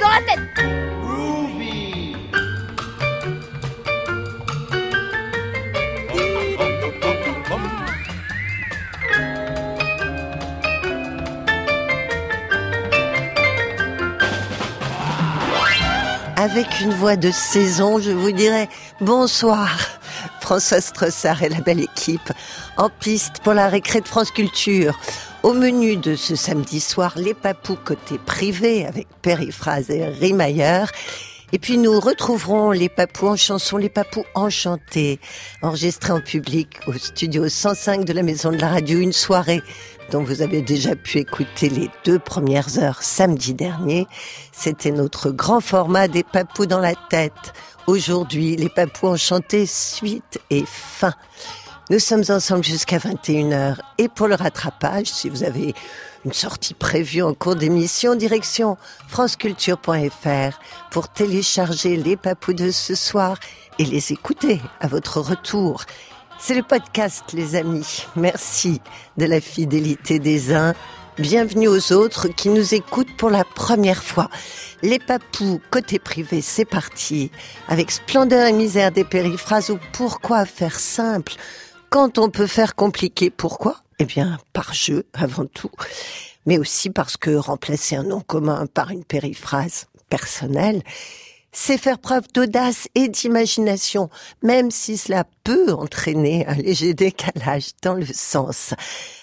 [0.00, 0.38] dans la tête.
[16.36, 18.68] Avec une voix de saison, je vous dirais
[19.00, 19.76] bonsoir.
[20.40, 22.32] François Strossard et la belle équipe
[22.78, 24.98] en piste pour la récré de France Culture.
[25.48, 30.90] Au menu de ce samedi soir, les papous côté privé avec Périphrase et Rimailleur.
[31.52, 35.18] Et puis nous retrouverons les papous en chanson, les papous enchantés,
[35.62, 39.62] enregistrés en public au studio 105 de la Maison de la Radio, une soirée
[40.10, 44.06] dont vous avez déjà pu écouter les deux premières heures samedi dernier.
[44.52, 47.54] C'était notre grand format des papous dans la tête.
[47.86, 51.14] Aujourd'hui, les papous enchantés, suite et fin.
[51.90, 53.78] Nous sommes ensemble jusqu'à 21h.
[53.96, 55.74] Et pour le rattrapage, si vous avez
[56.26, 58.76] une sortie prévue en cours d'émission, direction
[59.08, 63.38] franceculture.fr pour télécharger les papous de ce soir
[63.78, 65.84] et les écouter à votre retour.
[66.38, 68.04] C'est le podcast, les amis.
[68.16, 68.82] Merci
[69.16, 70.74] de la fidélité des uns.
[71.18, 74.28] Bienvenue aux autres qui nous écoutent pour la première fois.
[74.82, 77.32] Les papous, côté privé, c'est parti.
[77.66, 81.32] Avec splendeur et misère des périphrases ou pourquoi faire simple
[81.90, 83.30] quand on peut faire compliqué.
[83.30, 83.76] Pourquoi?
[83.98, 85.70] Eh bien, par jeu, avant tout.
[86.46, 90.82] Mais aussi parce que remplacer un nom commun par une périphrase personnelle,
[91.52, 94.10] c'est faire preuve d'audace et d'imagination,
[94.42, 98.74] même si cela peut entraîner un léger décalage dans le sens.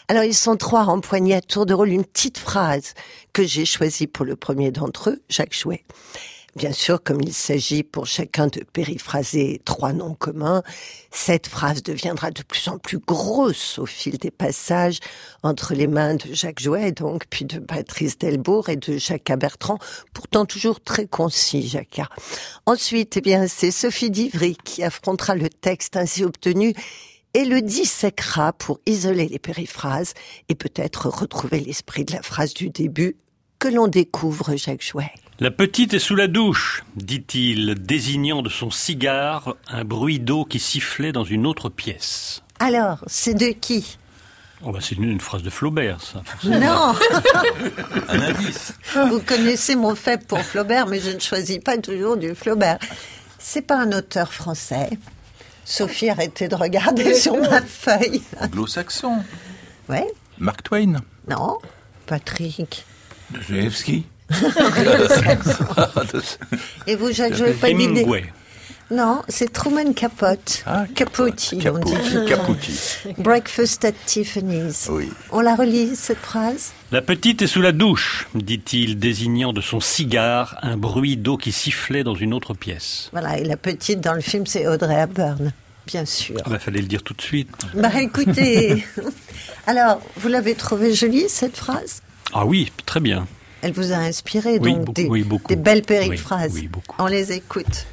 [0.07, 2.93] Alors ils sont trois empoignés à tour de rôle une petite phrase
[3.31, 5.83] que j'ai choisie pour le premier d'entre eux, Jacques Chouet.
[6.55, 10.63] Bien sûr, comme il s'agit pour chacun de périphraser trois noms communs,
[11.11, 14.99] cette phrase deviendra de plus en plus grosse au fil des passages
[15.43, 19.79] entre les mains de Jacques Jouet, donc, puis de Patrice Delbourg et de Jacques Bertrand,
[20.13, 21.99] pourtant toujours très concis, Jacques.
[22.65, 26.73] Ensuite, eh bien, c'est Sophie Divry qui affrontera le texte ainsi obtenu
[27.33, 30.13] et le disséquera pour isoler les périphrases
[30.47, 33.17] et peut-être retrouver l'esprit de la phrase du début
[33.59, 35.11] que l'on découvre Jacques Jouet.
[35.41, 40.59] La petite est sous la douche, dit-il, désignant de son cigare un bruit d'eau qui
[40.59, 42.41] sifflait dans une autre pièce.
[42.59, 43.97] Alors, c'est de qui?
[44.63, 46.23] Oh bah C'est une, phrase de Flaubert, ça.
[46.45, 46.95] Non
[48.07, 48.75] Un indice.
[49.09, 52.79] Vous connaissez mon faible pour Flaubert, mais je ne choisis pas toujours du Flaubert.
[53.37, 54.89] C'est pas un auteur français.
[55.65, 58.21] Sophie, arrêtez de regarder sur ma feuille.
[58.39, 59.21] Anglo-saxon.
[59.89, 60.07] Ouais
[60.37, 61.01] Mark Twain.
[61.27, 61.57] Non
[62.05, 62.85] Patrick.
[63.31, 64.05] Dostoevsky.
[66.87, 67.69] Et vous, Jacques, je n'avais pas.
[67.69, 68.23] Hemingway.
[68.91, 70.63] Non, c'est Truman Capote.
[70.67, 71.95] Ah, Capote, on dit.
[72.27, 72.79] Caputi.
[73.17, 74.89] Breakfast at Tiffany's.
[74.91, 75.09] Oui.
[75.31, 79.79] On la relit, cette phrase La petite est sous la douche, dit-il, désignant de son
[79.79, 83.09] cigare un bruit d'eau qui sifflait dans une autre pièce.
[83.11, 85.51] Voilà, et la petite dans le film, c'est Audrey Hepburn,
[85.87, 86.37] bien sûr.
[86.47, 87.49] Il fallait le dire tout de suite.
[87.73, 88.85] Bah écoutez,
[89.67, 92.03] alors, vous l'avez trouvée jolie, cette phrase?
[92.33, 93.25] Ah oui, très bien.
[93.61, 95.47] Elle vous a inspiré, Oui, donc, beaucoup, des, oui, beaucoup.
[95.49, 96.51] des belles Oui, périphrases.
[96.53, 96.95] oui, beaucoup.
[96.99, 97.85] On les écoute.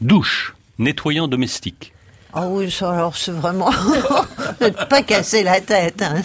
[0.00, 1.92] Douche, nettoyant domestique.
[2.32, 3.70] Ah oui, ça, alors c'est vraiment...
[4.60, 6.02] ne pas casser la tête.
[6.02, 6.20] hein.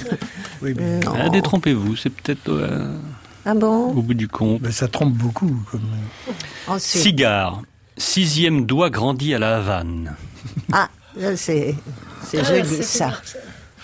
[1.06, 2.96] Ah, détrompez-vous, c'est peut-être euh,
[3.46, 4.62] Ah bon au bout du compte.
[4.62, 5.56] Ben, ça trompe beaucoup.
[5.72, 5.88] Comme...
[6.68, 7.02] Ensuite.
[7.04, 7.62] Cigare,
[7.98, 10.16] sixième doigt grandi à la Havane.
[10.72, 10.90] Ah,
[11.36, 11.76] c'est
[12.26, 13.14] c'est joli ça.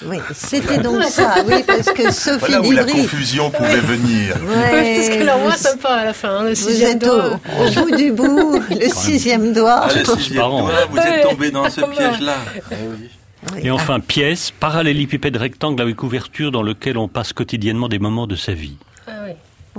[0.06, 4.35] Oui, c'était donc ça, oui, parce que Sophie Voilà où la confusion pouvait venir.
[4.44, 7.03] Ouais, Parce que moi, vous- ça part à la fin, hein, le Vous sixième êtes
[7.07, 7.39] au, doigt.
[7.59, 9.81] au bout du bout, le sixième doigt.
[9.83, 12.35] Ah, le sixième doigt, vous êtes tombé dans ce piège-là.
[12.72, 13.09] Oui.
[13.53, 13.59] Oui.
[13.63, 18.35] Et enfin, pièce, parallélépipède rectangle avec couverture dans lequel on passe quotidiennement des moments de
[18.35, 18.75] sa vie.
[19.07, 19.31] Ah oui.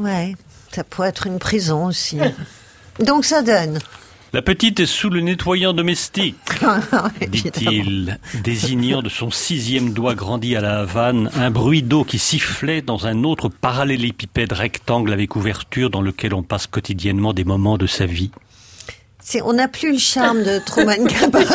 [0.03, 0.35] Ouais,
[0.73, 2.19] ça pourrait être une prison aussi.
[3.01, 3.81] Donc ça donne.
[4.37, 6.37] La petite est sous le nettoyant domestique,
[7.23, 7.31] Évidemment.
[7.31, 12.83] dit-il, désignant de son sixième doigt grandi à la Havane un bruit d'eau qui sifflait
[12.83, 17.87] dans un autre parallélépipède rectangle avec ouverture dans lequel on passe quotidiennement des moments de
[17.87, 18.31] sa vie.
[19.43, 21.47] On n'a plus le charme de Truman Capote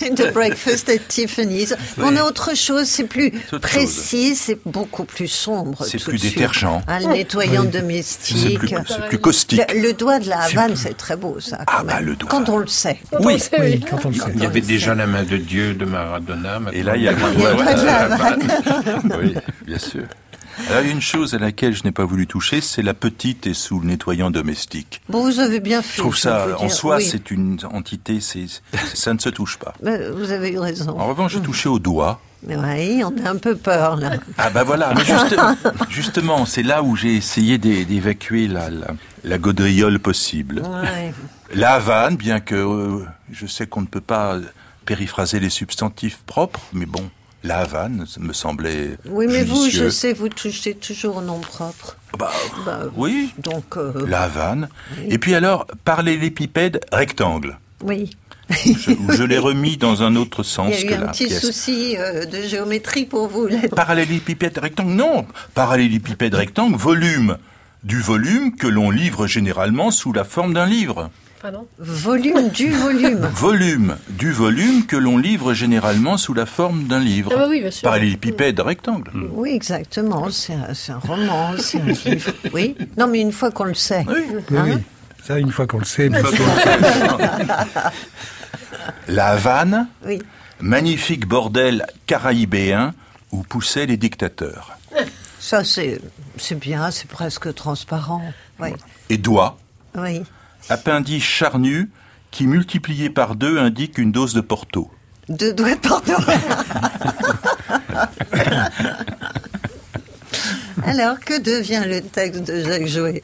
[0.00, 1.74] et de Breakfast at Tiffany's.
[1.98, 5.84] On a autre chose, c'est plus précis, c'est beaucoup plus sombre.
[5.84, 6.82] C'est plus détergent.
[6.88, 7.68] Un nettoyant Oui.
[7.72, 8.58] C'est domestique.
[8.58, 9.62] plus, c'est plus caustique.
[9.72, 11.58] Le, le doigt de la Havane, c'est très beau, ça.
[11.66, 12.30] Ah, quand bah, le doigt.
[12.30, 12.98] Quand on le sait.
[13.20, 13.42] Oui.
[13.58, 14.32] Oui, quand on le sait.
[14.34, 16.60] Il y avait déjà la main de Dieu de Maradona.
[16.72, 18.48] Et là, il y a le Il y a le doigt de la Havane.
[19.20, 19.34] Oui,
[19.66, 20.04] bien sûr.
[20.68, 22.94] Alors, il y a une chose à laquelle je n'ai pas voulu toucher, c'est la
[22.94, 25.00] petite et sous le nettoyant domestique.
[25.08, 25.96] Bon, vous avez bien fait.
[25.96, 27.04] Je trouve ça, en soi, Oui.
[27.04, 28.46] c'est une entité, c'est,
[28.94, 29.74] ça ne se touche pas.
[29.82, 30.98] Mais Vous avez eu raison.
[30.98, 32.20] En revanche, j'ai touché au doigt.
[32.46, 34.12] Oui, on a un peu peur là.
[34.38, 35.36] Ah bah voilà, mais juste-
[35.88, 38.88] justement, c'est là où j'ai essayé d'é- d'évacuer la, la,
[39.24, 40.60] la gaudriole possible.
[40.60, 41.12] Ouais.
[41.54, 44.38] La Havane, bien que euh, je sais qu'on ne peut pas
[44.84, 47.10] périphraser les substantifs propres, mais bon,
[47.46, 51.96] la Havane me semblait Oui, mais vous, je sais, vous touchez toujours au nom propre.
[52.18, 52.32] Bah,
[52.64, 54.68] Bah, oui, Donc, euh, la Havane.
[55.08, 57.58] Et puis alors, parallélépipède rectangle.
[57.82, 58.10] oui.
[58.48, 61.26] Je, l'ai remis dans un autre Il sens y a eu que un la petit
[61.26, 61.40] pièce.
[61.40, 63.58] souci euh, de géométrie pour vous là.
[63.74, 65.26] Parallélépipède rectangle, non.
[65.54, 67.38] Parallélépipède rectangle, volume.
[67.82, 71.10] Du volume que l'on livre généralement sous la forme d'un livre.
[71.42, 73.26] Pardon Volume du volume.
[73.34, 73.96] Volume.
[74.08, 77.30] Du volume que l'on livre généralement sous la forme d'un livre.
[77.34, 77.82] Ah bah oui, bien sûr.
[77.82, 79.10] Parallélépipède rectangle.
[79.32, 80.28] Oui, exactement.
[80.30, 82.32] C'est un, roman, c'est un livre.
[82.52, 82.76] Oui.
[82.96, 84.04] Non, mais une fois qu'on le sait.
[84.08, 84.22] Oui.
[84.50, 84.82] Oui, Hein oui.
[85.24, 86.20] Ça, une fois qu'on le sait, mais
[89.08, 90.20] La Havane, Oui.
[90.60, 92.94] magnifique bordel caraïbéen
[93.32, 94.78] où poussaient les dictateurs.
[95.40, 96.00] Ça, c'est
[96.36, 98.22] c'est bien, c'est presque transparent.
[98.60, 98.70] Oui.
[99.10, 99.58] Et doigt,
[99.96, 100.22] Oui.
[100.68, 101.90] Appendice charnu
[102.30, 104.90] qui multiplié par deux indique une dose de Porto.
[105.28, 106.14] Deux doigts de pardon.
[110.84, 113.22] Alors, que devient le texte de Jacques Jouet?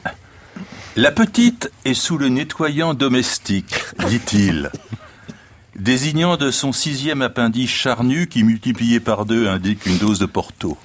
[0.95, 3.75] La petite est sous le nettoyant domestique,
[4.07, 4.69] dit-il,
[5.75, 10.77] désignant de son sixième appendice charnu qui multiplié par deux indique une dose de Porto.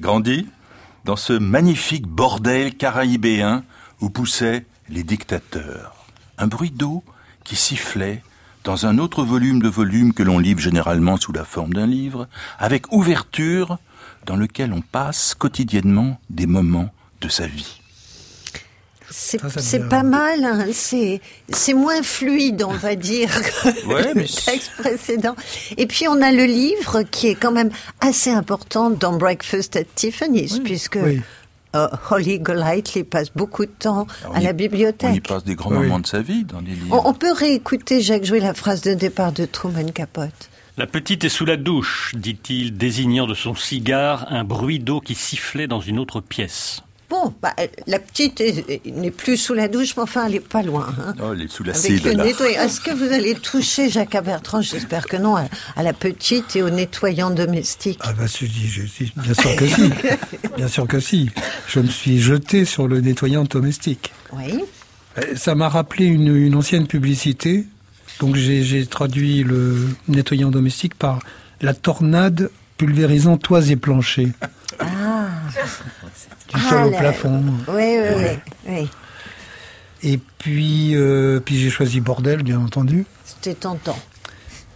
[0.00, 0.46] Grandi
[1.04, 3.64] dans ce magnifique bordel caraïbéen
[4.00, 6.06] où poussaient les dictateurs.
[6.38, 7.02] Un bruit d'eau
[7.44, 8.22] qui sifflait
[8.64, 12.28] dans un autre volume de volume que l'on livre généralement sous la forme d'un livre,
[12.58, 13.78] avec ouverture
[14.26, 16.90] dans lequel on passe quotidiennement des moments
[17.20, 17.80] de sa vie.
[19.10, 20.66] C'est pas mal, hein.
[20.72, 23.30] c'est c'est moins fluide, on va dire,
[23.62, 25.34] que Ouais, mais le texte précédent.
[25.78, 27.70] Et puis on a le livre qui est quand même
[28.00, 31.22] assez important dans Breakfast at Tiffany's, puisque oui.
[31.76, 35.26] Euh, Holly Golightly passe beaucoup de temps On à y- la On y bibliothèque.
[35.28, 35.78] passe des grands Oui.
[35.86, 37.02] moments de sa vie dans des livres.
[37.04, 40.50] On, on peut réécouter Jacques jouer la phrase de départ de Truman Capote.
[40.76, 45.14] La petite est sous la douche, dit-il, désignant de son cigare un bruit d'eau qui
[45.16, 46.82] sifflait dans une autre pièce.
[47.10, 47.54] Bon, bah,
[47.86, 50.88] la petite est- est- n'est plus sous la douche, mais enfin, elle est pas loin.
[51.00, 51.14] hein.
[51.22, 52.24] Oh, elle est sous Avec le là.
[52.24, 52.60] nettoyant.
[52.64, 54.60] Est-ce que vous allez toucher Jacques Bertrand?
[54.60, 57.98] J'espère que non, à, à la petite et au nettoyant domestique.
[58.02, 59.90] Ah bah je dis, je dis, bien sûr que si.
[60.56, 61.30] Bien sûr que si.
[61.66, 64.12] Je me suis jeté sur le nettoyant domestique.
[64.34, 64.62] Oui.
[65.16, 67.64] Euh, Ça m'a rappelé une, une ancienne publicité.
[68.20, 71.20] Donc j'ai j'ai traduit le nettoyant domestique par
[71.62, 74.28] la tornade pulvérisant toits et planchers.
[76.54, 76.98] Du sol Ah, au là.
[76.98, 77.42] plafond.
[77.68, 78.38] Oui, oui, oui.
[78.68, 78.88] oui.
[80.02, 83.04] Et puis, euh, puis j'ai choisi bordel, bien entendu.
[83.24, 83.98] C'était tentant.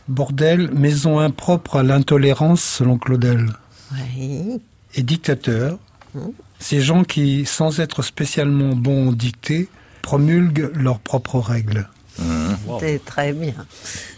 [0.08, 3.46] Bordel, maison impropre à l'intolérance, selon Claudel.
[3.92, 4.60] Oui.
[4.94, 5.78] Et dictateur,
[6.58, 9.69] ces gens qui, sans être spécialement bons en dictée,
[10.02, 11.88] promulguent leurs propres règles.
[12.78, 13.54] C'était très bien.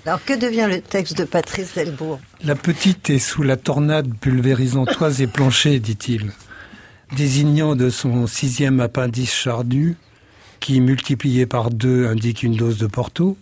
[0.07, 2.19] Alors, que devient le texte de Patrice Delbourg?
[2.43, 6.33] La petite est sous la tornade pulvérisant toits et planchers, dit-il,
[7.17, 9.97] désignant de son sixième appendice charnu,
[10.61, 13.37] qui multiplié par deux indique une dose de Porto,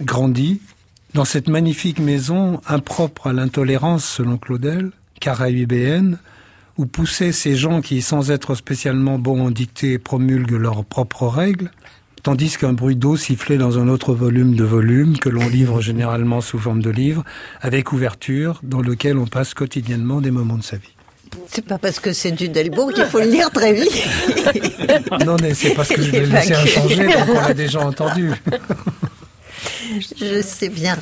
[0.00, 0.60] grandit
[1.14, 6.18] dans cette magnifique maison impropre à l'intolérance, selon Claudel, caraïbéenne,
[6.76, 11.70] où poussaient ces gens qui, sans être spécialement bons en dictée, promulguent leurs propres règles,
[12.22, 16.40] tandis qu'un bruit d'eau sifflait dans un autre volume de volume que l'on livre généralement
[16.40, 17.24] sous forme de livre,
[17.60, 20.97] avec ouverture, dans lequel on passe quotidiennement des moments de sa vie.
[21.50, 23.92] C'est pas parce que c'est du Delbourg qu'il faut le lire très vite.
[25.26, 26.54] Non, mais c'est parce que je l'ai laissé Évacué.
[26.56, 28.32] inchangé, donc on l'a déjà entendu.
[30.20, 30.96] Je sais bien.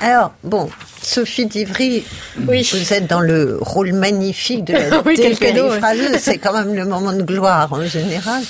[0.00, 0.68] Alors, bon,
[1.02, 2.04] Sophie Divry,
[2.46, 2.68] Oui.
[2.72, 6.18] vous êtes dans le rôle magnifique de la Oui, ouais.
[6.18, 8.42] C'est quand même le moment de gloire en général.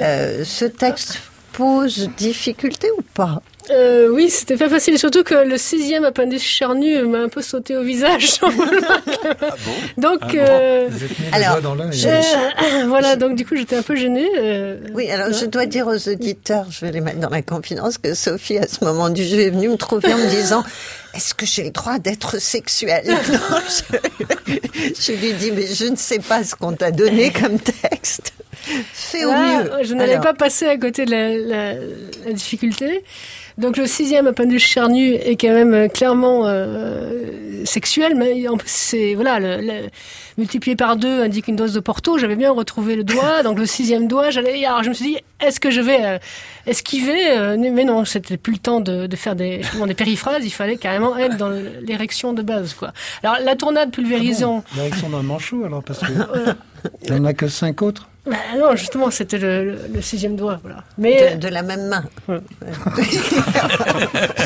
[0.00, 1.20] Euh, ce texte
[1.52, 3.40] pose difficulté ou pas?
[3.70, 4.98] Euh, oui, c'était pas facile.
[4.98, 8.40] Surtout que le sixième appendice charnu m'a un peu sauté au visage.
[9.96, 13.16] donc, euh, Vous êtes mis les Alors, dans je- euh, voilà.
[13.16, 14.28] Donc du coup, j'étais un peu gênée.
[14.38, 17.98] euh, Oui, alors je dois dire aux auditeurs, je vais les mettre dans la confidence,
[17.98, 20.64] que Sophie, à ce moment du jeu, est venue me trouver en me disant
[21.14, 23.04] Est-ce que j'ai le droit d'être sexuelle?
[23.06, 23.58] Non,
[24.48, 24.54] je,
[25.00, 28.32] je lui dis Mais je ne sais pas ce qu'on t'a donné comme texte.
[28.92, 29.70] Fais au Là, mieux.
[29.84, 31.74] je n'allais pas passer à côté de la, la-
[32.26, 33.02] la difficulté.
[33.58, 39.38] Donc le sixième appendage charnu est quand même euh, clairement euh, sexuel, mais c'est voilà
[39.38, 39.88] le, le-
[40.38, 42.16] multiplié par deux indique une dose de Porto.
[42.16, 44.30] J'avais bien retrouvé le doigt, donc le sixième doigt.
[44.30, 46.18] J'allais, alors je me suis dit est-ce que je vais euh,
[46.66, 50.42] esquiver euh, Mais non, c'était plus le temps de, de faire des justement des périphrases.
[50.44, 51.50] Il fallait carrément être dans
[51.82, 52.92] l'érection de base quoi.
[53.22, 54.64] Alors la tournade pulvérisant.
[54.72, 56.06] Direction d'un manchot, alors, parce que
[57.04, 58.08] il n'y en a que cinq autres.
[58.26, 60.84] Bah non, justement, c'était le, le- le sixième doigt, voilà.
[60.98, 62.04] Mais De, de la même main.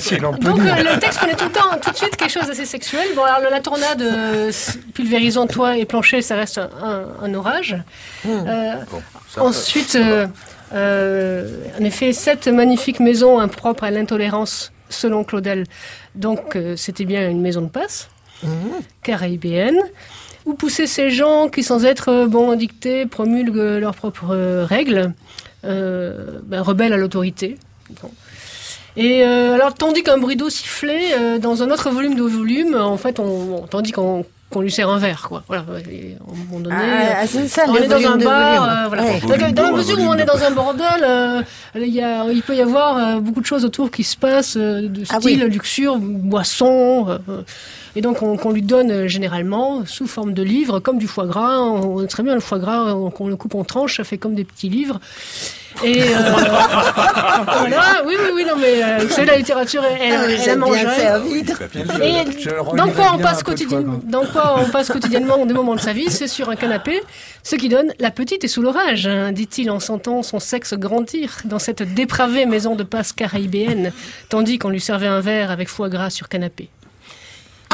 [0.00, 2.66] Si Donc euh, le texte prenait tout le temps, tout de suite quelque chose d'assez
[2.66, 3.06] sexuel.
[3.16, 4.52] Bon alors la tornade euh,
[4.94, 7.76] pulvérisant toit et plancher, ça reste un, orage.
[8.26, 10.26] Euh, Bon, ça, ensuite, euh,
[10.74, 11.48] euh,
[11.80, 15.64] en effet, cette magnifique maison impropre à l'intolérance, selon Claudel.
[16.14, 18.08] Donc euh, c'était bien une maison de passe,
[19.02, 19.78] caribéenne.
[20.46, 25.12] Où poussaient ces gens qui, sans être euh, bon dictés, promulguent leurs propres euh, règles,
[25.64, 27.58] euh, ben, rebelles à l'autorité.
[28.96, 32.74] Et euh, alors, tandis qu'un bruit d'eau sifflait euh, dans un autre volume de volume,
[32.74, 34.24] en fait, on, tandis qu'on
[34.54, 35.42] qu'on lui sert un verre, quoi.
[35.48, 35.64] Voilà.
[35.90, 38.88] Et à un moment donné, Ah, ah, ça, on le est dans un bar, euh,
[38.88, 39.02] voilà.
[39.04, 39.20] Ouais.
[39.20, 41.42] Donc, Volume dans la mesure où on est dans un bordel, euh,
[41.76, 44.56] il, y a, il peut y avoir euh, beaucoup de choses autour qui se passent,
[44.56, 45.50] euh, de Ah style oui.
[45.50, 47.06] luxure, boisson.
[47.08, 47.42] euh, euh,
[47.96, 51.26] et donc, on, qu'on lui donne euh, généralement sous forme de livres, comme du foie
[51.26, 51.58] gras.
[51.58, 54.18] On, on- très bien, le foie gras, on, qu'on le coupe en tranches, ça fait
[54.18, 54.98] comme des petits livres.
[55.82, 56.06] Et euh,
[57.58, 60.72] voilà, oui, oui, oui, non, mais euh, vous savez, la littérature, elle, Ah, êtes mange.
[60.72, 60.92] bien hein.
[60.96, 61.38] servi.
[61.40, 65.74] Et Je le dans quoi on passe quotidiennement, dans quoi on passe quotidiennement des moments
[65.74, 67.02] de sa vie, c'est sur un canapé,
[67.42, 71.38] ce qui donne la petite est sous l'orage, hein, dit-il en sentant son sexe grandir
[71.44, 73.92] dans cette dépravée maison de passe caribéenne,
[74.28, 76.68] tandis qu'on lui servait un verre avec foie gras sur canapé.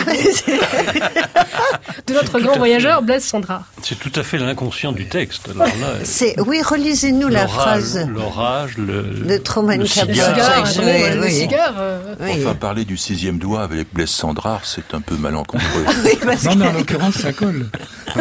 [2.07, 3.65] de notre grand voyageur Blaise Sandrard.
[3.83, 5.49] C'est tout à fait l'inconscient du texte.
[5.51, 5.73] Alors là,
[6.05, 9.81] C'est, oui, relisez-nous la phrase L'orage, le, le Capote.
[9.81, 10.07] Le cigare.
[10.67, 12.15] cigare, oui, euh, le cigare, euh.
[12.21, 15.85] Enfin, parler du sixième doigt avec Blaise Sandrard, c'est un peu malencontreux.
[16.05, 17.67] Oui, Non, mais en l'occurrence, ça colle.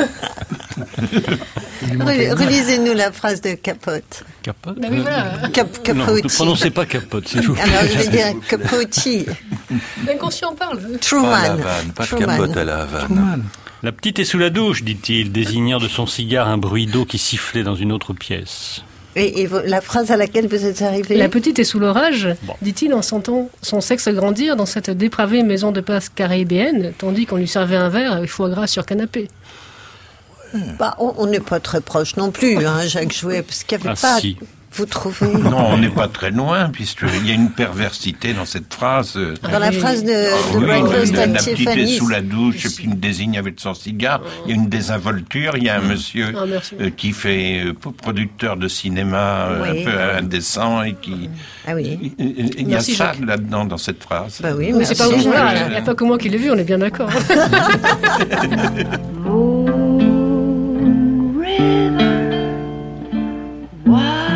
[1.82, 4.24] Relisez-nous la phrase de Capote.
[4.44, 4.80] capote.
[4.80, 5.50] bah oui, voilà.
[5.54, 6.34] Cap Non, ne Capote.
[6.34, 7.64] prononcez pas capote, s'il vous plaît.
[7.64, 9.08] Alors, je vais dire Capote.
[10.06, 10.80] L'inconscient parle.
[11.02, 11.30] Truman.
[11.32, 12.26] la Havane, pas de Truman.
[12.38, 13.04] capote à la Havane.
[13.06, 13.40] Truman.
[13.84, 17.18] La petite est sous la douche, dit-il, désignant de son cigare un bruit d'eau qui
[17.18, 18.84] sifflait dans une autre pièce.
[19.16, 22.54] Et, la phrase à laquelle vous êtes arrivé La petite est sous l'orage, Bon.
[22.62, 27.38] dit-il en sentant son sexe grandir dans cette dépravée maison de passe caribéenne, tandis qu'on
[27.38, 29.28] lui servait un verre avec foie gras sur canapé.
[30.80, 33.88] Bah, on on n'est pas très proche non plus, hein, Jacques Jouet, parce qu'il n'y
[33.88, 34.20] avait Ah, pas.
[34.20, 34.38] si.
[34.72, 38.74] Vous trouvez Non, on n'est pas très loin, puisqu'il y a une perversité dans cette
[38.74, 39.18] phrase.
[39.42, 42.66] Dans la phrase de, de Oui, Breakfast la, at la petite est sous la douche
[42.66, 44.22] et puis me désigne avec son cigare.
[44.46, 45.54] Il y a une désinvolture.
[45.58, 46.44] Il y a un monsieur Ah,
[46.80, 49.82] euh, qui fait euh, producteur de cinéma euh, Oui.
[49.82, 51.30] un peu indécent et qui.
[51.68, 52.14] Ah oui.
[52.20, 54.40] Il y a Merci, ça là-dedans dans cette phrase.
[54.42, 55.28] Bah oui, Mais c'est pas euh, il
[55.72, 57.10] n'y a pas que moi qui l'ai vu, on est bien d'accord.
[61.42, 61.98] river
[63.86, 64.29] wider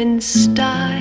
[0.00, 0.99] in style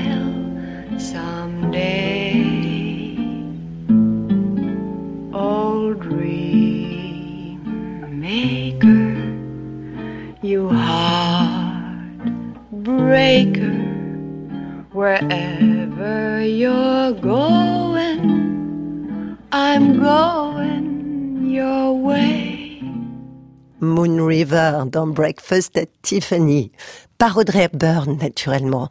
[24.40, 26.72] River dans Breakfast at Tiffany,
[27.18, 28.88] par Audrey Hepburn, naturellement.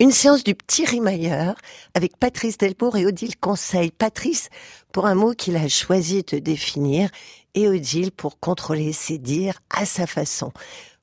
[0.00, 1.56] Une séance du petit rimailleur
[1.92, 3.90] avec Patrice Delbourg et Odile Conseil.
[3.90, 4.48] Patrice,
[4.90, 7.10] pour un mot qu'il a choisi de définir,
[7.54, 10.52] et Odile pour contrôler ses dires à sa façon.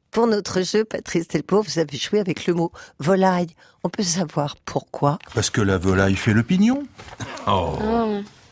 [0.10, 3.54] Pour notre jeu, Patrice Delbourg, vous avez joué avec le mot volaille.
[3.84, 5.20] On peut savoir pourquoi?
[5.36, 6.88] Parce que la volaille fait le pignon.
[7.46, 7.78] Oh.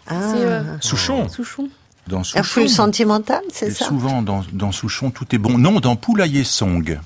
[0.06, 1.28] Ah, Souchon.
[1.28, 1.70] Souchon.
[2.08, 2.44] Dans un Souchon.
[2.44, 5.58] flux sentimental, c'est ça souvent, dans, dans Souchon, tout est bon.
[5.58, 7.00] Non, dans Poulailler Song.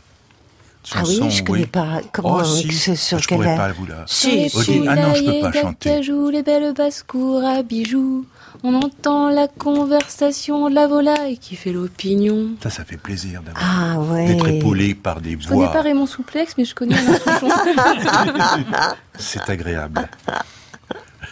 [0.96, 2.00] Ah oui, Chanson, je connais pas.
[2.13, 4.06] Comment Oh, si, c'est sur je quelle pourrais pas vous la...
[4.08, 4.84] Si, si.
[4.88, 5.89] ah non, je peux pas chanter.
[5.89, 8.25] D'acajou, les belles basses-cours à bijoux.
[8.63, 12.51] On entend la conversation de la volaille qui fait l'opinion.
[12.63, 14.27] Ça, ça fait plaisir d'avoir- Ah ouais.
[14.27, 15.72] d'être épaulé par des Je connais voix.
[15.74, 17.50] pas Raymond Souplex, mais je connais Souchon.
[19.20, 20.08] C'est agréable.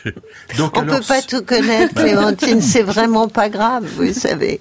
[0.57, 4.59] Donc, On alors, peut pas tout connaître, Clémentine, c'est vraiment pas grave, vous savez.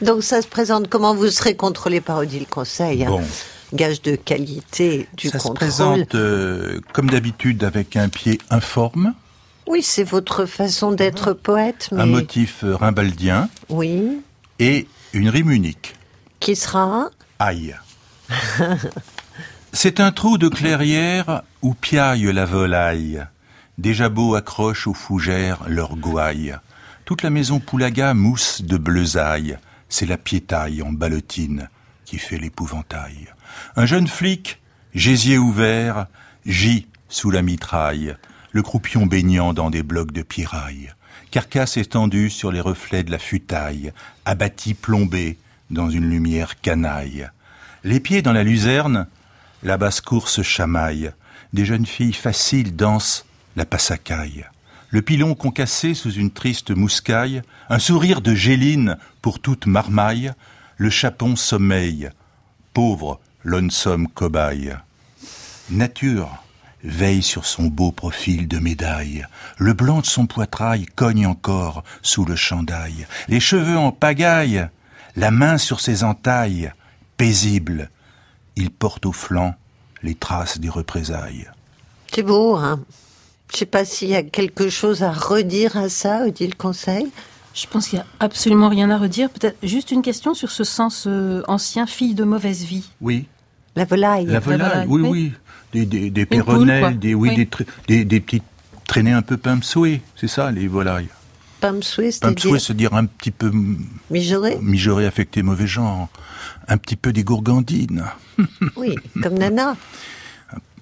[0.00, 3.08] Donc ça se présente comment vous serez contrôlé par Odile Conseil, hein.
[3.10, 3.22] Bon,
[3.74, 5.56] gage de qualité du ça se contrôle.
[5.56, 9.14] présente euh, comme d'habitude avec un pied informe,
[9.66, 14.20] Oui, c'est votre façon d'être poète, mais Un motif euh, rimbaldien oui,
[14.58, 15.94] et une rime unique.
[16.40, 17.74] qui sera Aïe.
[19.74, 23.24] C'est un trou de clairière où piaille la volaille.
[23.78, 26.56] Des jabots accrochent aux fougères leur gouaille.
[27.04, 29.58] Toute la maison Poulaga mousse de bleusaille.
[29.88, 31.68] C'est la piétaille en ballotine
[32.04, 33.32] qui fait l'épouvantail.
[33.76, 34.60] Un jeune flic,
[34.94, 36.06] gésier ouvert,
[36.44, 38.16] gît sous la mitraille,
[38.52, 40.92] le croupion baignant dans des blocs de piraille.
[41.30, 43.92] Carcasse étendue sur les reflets de la futaille,
[44.26, 45.38] abattis plombés
[45.70, 47.28] dans une lumière canaille.
[47.84, 49.06] Les pieds dans la luzerne,
[49.62, 51.10] la basse-cour se chamaille.
[51.54, 53.24] Des jeunes filles faciles dansent
[53.56, 54.46] la passacaille.
[54.90, 60.32] Le pilon concassé sous une triste mouscaille, un sourire de géline pour toute marmaille,
[60.76, 62.10] le chapon sommeille,
[62.74, 64.76] pauvre lonesome cobaye.
[65.70, 66.42] Nature
[66.84, 69.26] veille sur son beau profil de médaille.
[69.56, 73.06] Le blanc de son poitrail cogne encore sous le chandail.
[73.28, 74.68] Les cheveux en pagaille,
[75.16, 76.72] la main sur ses entailles,
[77.16, 77.90] paisible.
[78.56, 79.54] Il porte au flanc
[80.02, 81.48] les traces des représailles.
[82.12, 82.80] C'est beau, hein?
[83.52, 87.06] Je sais pas s'il y a quelque chose à redire à ça, Odile Conseil.
[87.54, 89.28] Je pense qu'il n'y a absolument rien à redire.
[89.28, 92.88] Peut-être juste une question sur ce sens euh, ancien, fille de mauvaise vie.
[93.02, 93.26] Oui,
[93.76, 94.24] La volaille.
[94.26, 95.08] la volaille, volaille, oui, oui.
[95.10, 95.32] oui.
[95.74, 97.36] Des, des, des péronnelles, des, oui, Oui.
[97.36, 98.42] Des, tra- des, des petites
[98.86, 101.08] traînées un peu pimpsouées, c'est ça, les volailles.
[101.60, 103.50] Pamsoué, Pimpsouées, c'est-à-dire c'est-dire un petit peu
[104.10, 106.08] mijauré mijauré, affecté, mauvais genre.
[106.68, 108.04] Un petit peu des gourgandines.
[108.76, 109.76] Oui, comme Nana.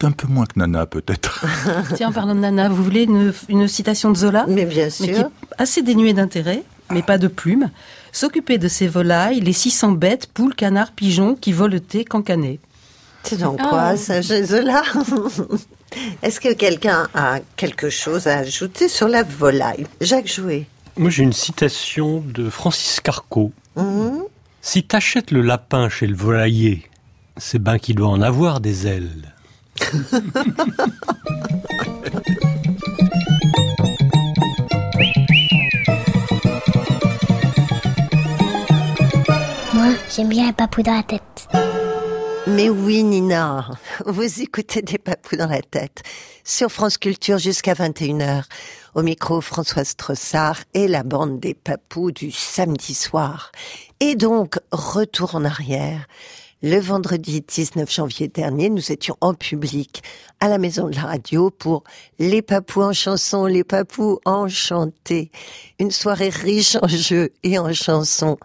[0.02, 1.44] Un peu moins que Nana, peut-être.
[1.96, 5.10] Tiens, parlons de Nana, vous voulez une, une citation de Zola Mais bien mais qui
[5.10, 5.30] est sûr.
[5.58, 7.70] assez dénuée d'intérêt, mais pas de plume.
[8.12, 12.58] S'occuper de ces volailles, les 600 bêtes, poules, canards, pigeons qui voletaient, cancanaient.
[13.24, 13.66] C'est dans Ah.
[13.68, 14.82] quoi, ça, chez Zola
[16.22, 19.86] Est-ce que quelqu'un a quelque chose à ajouter sur la volaille?
[20.00, 20.66] Jacques Jouet.
[20.96, 23.52] Moi, j'ai une citation de Francis Carco.
[23.76, 24.22] Mhm.
[24.62, 26.88] Si t'achètes le lapin chez le volailler,
[27.36, 29.34] c'est ben qu'il doit en avoir des ailes.
[39.74, 41.48] Moi, j'aime bien les papous dans la tête.
[42.46, 43.70] Mais oui, Nina,
[44.06, 46.02] vous écoutez des papous dans la tête.
[46.44, 48.44] Sur France Culture jusqu'à 21h.
[48.94, 53.52] Au micro, Françoise Trossard et la bande des papous du samedi soir.
[54.00, 56.06] Et donc, retour en arrière.
[56.62, 60.02] Le vendredi 19 janvier dernier, nous étions en public
[60.40, 61.84] à la Maison de la Radio pour
[62.18, 65.30] Les Papous en chanson, Les Papous enchantés.
[65.78, 68.36] Une soirée riche en jeux et en chansons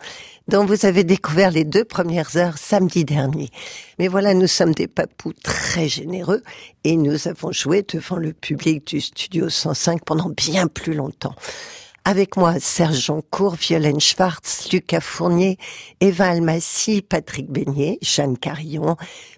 [0.47, 3.49] dont vous avez découvert les deux premières heures samedi dernier.
[3.99, 6.41] Mais voilà, nous sommes des papous très généreux
[6.85, 11.35] et nous avons joué devant le public du studio 105 pendant bien plus longtemps.
[12.07, 15.57] Avec moi, Serge Joncourt, Violaine Schwartz, Lucas Fournier,
[16.01, 18.95] Eva Almassi, Patrick Beignet, Jeanne Carillon,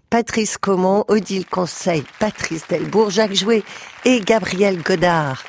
[0.09, 3.63] Patrice Comon, Odile Conseil, Patrice Delbourg, Jacques Jouet
[4.03, 5.43] et Gabriel Godard.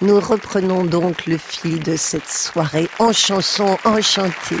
[0.00, 4.56] Nous reprenons donc le fil de cette soirée en chanson enchantée.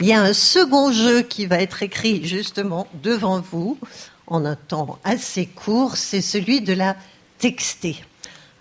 [0.00, 3.78] Il y a un second jeu qui va être écrit justement devant vous
[4.26, 6.96] en un temps assez court, c'est celui de la
[7.38, 7.96] textée.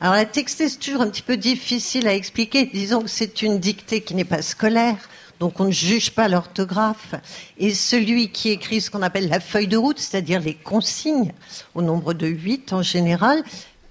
[0.04, 2.66] Alors la toujours un petit peu difficile à expliquer.
[2.66, 4.98] Disons que c'est une dictée qui n'est pas scolaire,
[5.40, 7.14] donc on ne juge pas l'orthographe.
[7.60, 11.32] Et celui qui écrit ce qu'on appelle la feuille de route, c'est-à-dire les consignes,
[11.76, 13.44] au nombre de huit en général,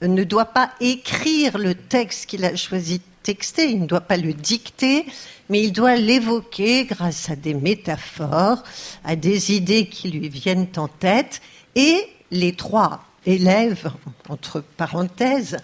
[0.03, 4.17] ne doit pas écrire le texte qu'il a choisi de texter, il ne doit pas
[4.17, 5.07] le dicter,
[5.49, 8.65] mais il doit l'évoquer grâce à des métaphores,
[9.05, 11.41] à des idées qui lui viennent en tête,
[11.77, 13.93] et les trois élèves,
[14.29, 15.59] entre parenthèses,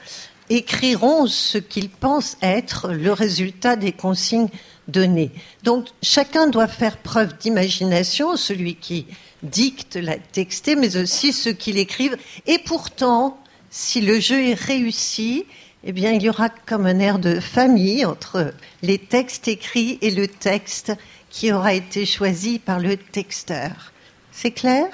[0.50, 4.48] écriront ce qu'ils pensent être le résultat des consignes
[4.88, 5.30] données.
[5.62, 9.06] Donc chacun doit faire preuve d'imagination, celui qui
[9.42, 12.16] dicte la textée, mais aussi ceux qui l'écrivent.
[12.46, 13.38] Et pourtant,
[13.70, 15.46] si le jeu est réussi,
[15.85, 20.11] eh bien, il y aura comme un air de famille entre les textes écrits et
[20.11, 20.92] le texte
[21.30, 23.92] qui aura été choisi par le texteur.
[24.32, 24.87] C'est clair?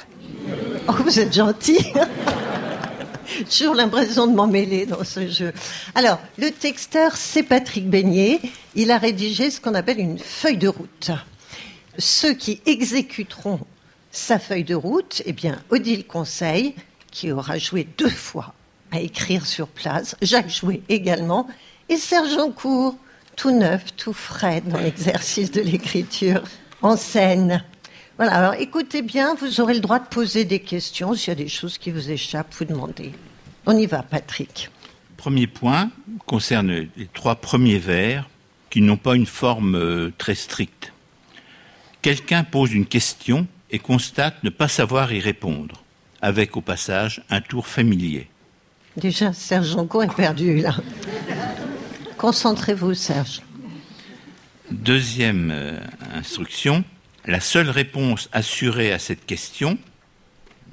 [0.88, 1.78] Oh, vous êtes gentil
[3.50, 5.52] toujours l'impression de m'en mêler dans ce jeu.
[5.94, 8.40] Alors, le texteur, c'est Patrick Beignet.
[8.74, 11.10] Il a rédigé ce qu'on appelle une feuille de route.
[11.98, 13.60] Ceux qui exécuteront
[14.10, 16.74] sa feuille de route, eh bien, Odile Conseil,
[17.10, 18.54] qui aura joué deux fois
[18.90, 21.48] à écrire sur place, Jacques Jouet également,
[21.88, 22.96] et Serge Encourt,
[23.36, 26.42] tout neuf, tout frais dans l'exercice de l'écriture
[26.82, 27.64] en scène.
[28.22, 31.34] Voilà, alors écoutez bien, vous aurez le droit de poser des questions s'il y a
[31.34, 33.10] des choses qui vous échappent, vous demandez.
[33.66, 34.70] On y va, Patrick.
[35.16, 35.90] Premier point
[36.24, 38.30] concerne les trois premiers vers
[38.70, 40.92] qui n'ont pas une forme euh, très stricte.
[42.00, 45.82] Quelqu'un pose une question et constate ne pas savoir y répondre,
[46.20, 48.28] avec au passage un tour familier.
[48.96, 50.76] Déjà, Serge Joncourt est perdu, là.
[52.18, 53.42] Concentrez-vous, Serge.
[54.70, 55.80] Deuxième euh,
[56.14, 56.84] instruction,
[57.26, 59.78] la seule réponse assurée à cette question,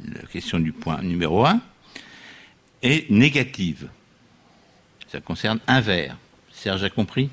[0.05, 1.61] la question du point numéro 1,
[2.81, 3.89] est négative.
[5.11, 6.17] Ça concerne un vers.
[6.51, 7.29] Serge a compris?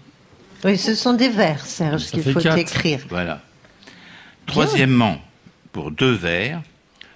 [0.65, 2.59] Oui, ce sont des vers, Serge, qu'il faut quatre.
[2.59, 3.01] écrire.
[3.09, 3.43] Voilà.
[4.47, 5.21] Troisièmement,
[5.73, 6.63] pour deux vers,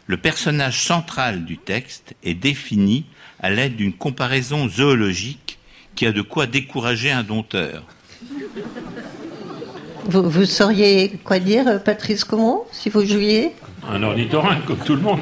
[0.07, 3.07] le personnage central du texte est défini
[3.39, 5.59] à l'aide d'une comparaison zoologique
[5.95, 7.85] qui a de quoi décourager un dompteur.
[10.07, 13.53] Vous, vous sauriez quoi dire, euh, Patrice Comont, si vous jouiez
[13.89, 15.21] Un ornithorynque, comme tout le monde.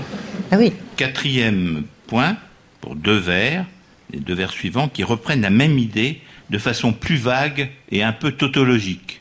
[0.51, 0.73] Ah oui.
[0.97, 2.37] Quatrième point,
[2.81, 3.67] pour deux vers,
[4.13, 8.13] les deux vers suivants, qui reprennent la même idée de façon plus vague et un
[8.13, 9.21] peu tautologique.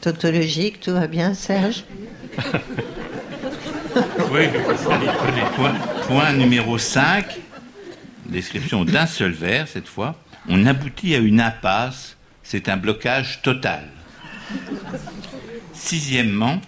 [0.00, 1.84] Tautologique, tout va bien, Serge
[4.30, 4.42] Oui,
[5.56, 5.74] point,
[6.06, 7.36] point numéro 5,
[8.26, 10.16] description d'un seul vers cette fois.
[10.48, 13.88] On aboutit à une impasse, c'est un blocage total.
[15.72, 16.60] Sixièmement,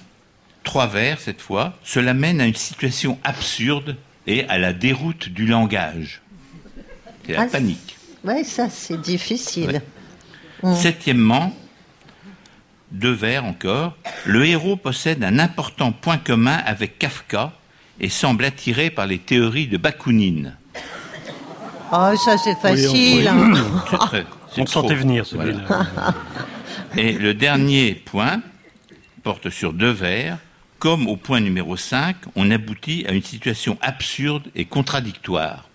[0.64, 5.46] trois vers cette fois, cela mène à une situation absurde et à la déroute du
[5.46, 6.22] langage.
[7.26, 7.96] C'est la Ah, panique.
[8.24, 9.80] Oui, ça, c'est difficile.
[10.74, 11.54] Septièmement,
[12.92, 17.52] deux vers encore, le héros possède un important point commun avec Kafka
[17.98, 20.56] et semble attiré par les théories de Bakounine.
[21.92, 23.26] Oh, ça, c'est facile.
[23.26, 23.52] hein.
[23.90, 25.60] C'est très- c'est On sentait venir, celui-là.
[25.66, 25.86] Voilà.
[26.96, 28.42] Et le dernier point
[29.22, 30.38] porte sur deux vers.
[30.78, 35.68] Comme au point numéro 5, on aboutit à une situation absurde et contradictoire.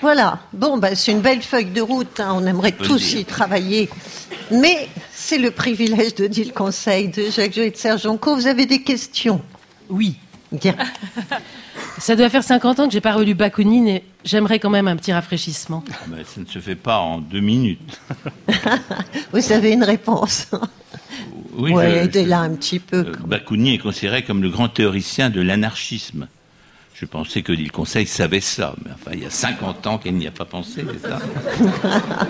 [0.00, 0.38] Voilà.
[0.52, 2.20] Bon, bah, c'est une belle feuille de route.
[2.20, 2.32] hein.
[2.36, 3.18] On aimerait tous dire.
[3.20, 3.88] y travailler.
[4.52, 8.36] Mais c'est le privilège de dire le conseil de Jacques Jouet et de Serge Jonco.
[8.36, 9.42] Vous avez des questions?
[9.88, 10.16] Oui.
[10.52, 10.76] Bien.
[11.98, 14.96] Ça doit faire 50 ans que j'ai pas relu Bakounine et j'aimerais quand même un
[14.96, 15.82] petit rafraîchissement.
[15.90, 17.98] Ah ben, ça ne se fait pas en deux minutes.
[19.32, 20.48] Vous avez une réponse
[21.56, 22.98] Oui, Ouais, je- aidez-la un petit peu.
[22.98, 26.28] Euh, Bakounine est considéré comme le grand théoricien de l'anarchisme.
[26.94, 30.14] Je pensais que le Conseil savait ça, mais enfin, il y a 50 ans qu'elle
[30.16, 31.18] n'y a pas pensé, c'est ça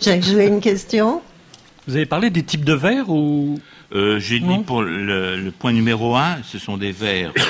[0.00, 1.22] Jacques Jouet, une question
[1.86, 3.58] Vous avez parlé des types de verres ou
[3.92, 7.42] Euh, J'ai dit pour le, le point numéro 1, ce sont des vers euh,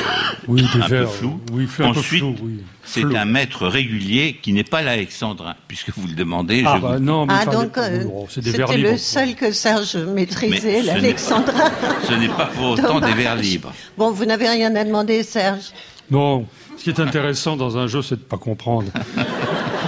[0.49, 1.41] Oui, des un vers, peu flous.
[1.53, 2.61] oui, un peu Ensuite, oui.
[2.83, 6.63] c'est un maître régulier qui n'est pas l'alexandrin, puisque vous le demandez.
[6.67, 9.97] Ah je bah vous- non, mais Ah, enfin, donc, euh, c'était le seul que Serge
[9.97, 11.71] maîtrisait, Mais ce n'est- l'Alexandrin.
[12.09, 13.73] Ce n'est pas pour autant des vers libres.
[13.99, 15.73] Bon, vous n'avez rien à demander, Serge.
[16.11, 16.47] Non,
[16.79, 18.91] ce qui est intéressant dans un jeu, c'est de ne pas comprendre.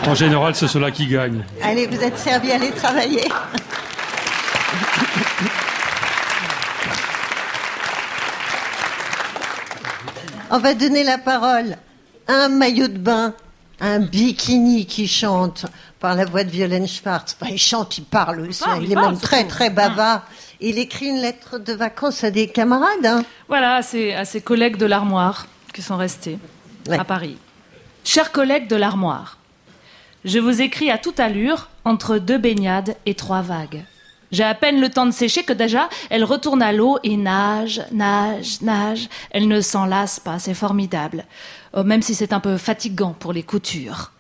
[0.07, 1.45] En général, c'est cela qui gagne.
[1.63, 3.23] Allez, vous êtes servi, allez travailler.
[10.55, 11.77] On va donner la parole
[12.29, 13.35] à un maillot de bain,
[13.81, 15.65] à un bikini qui chante
[15.99, 17.35] par la voix de Violaine Schwartz.
[17.41, 18.63] Enfin, il chante, il parle aussi.
[18.67, 20.27] Ah, il, il est parle même très, très bavard.
[20.61, 23.05] Il écrit une lettre de vacances à des camarades.
[23.07, 23.25] hein.
[23.49, 26.39] Voilà, à ses, à ses collègues de l'armoire qui sont restés
[26.89, 26.99] Ouais.
[26.99, 27.39] à Paris.
[28.05, 29.39] Chers collègues de l'armoire,
[30.25, 33.85] je vous écris à toute allure entre deux baignades et trois vagues.
[34.33, 37.83] J'ai à peine le temps de sécher que déjà elle retourne à l'eau et nage,
[37.93, 39.09] nage, nage.
[39.31, 41.27] Elle ne s'en lasse pas, c'est formidable.
[41.75, 44.11] Oh, même si c'est un peu fatigant pour les coutures.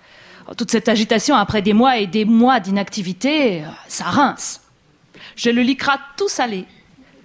[0.48, 4.60] Oh, toute cette agitation après des mois et des mois d'inactivité, euh, ça rince.
[5.34, 6.66] J'ai le lycra tout salé.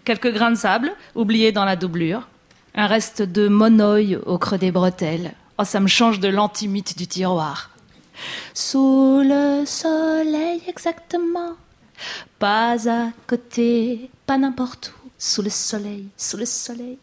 [0.05, 2.27] Quelques grains de sable oubliés dans la doublure.
[2.73, 5.33] Un reste de monoï au creux des bretelles.
[5.57, 7.71] Oh, ça me change de l'antimite du tiroir.
[8.53, 11.55] Sous le soleil exactement.
[12.39, 15.09] Pas à côté, pas n'importe où.
[15.19, 16.97] Sous le soleil, sous le soleil.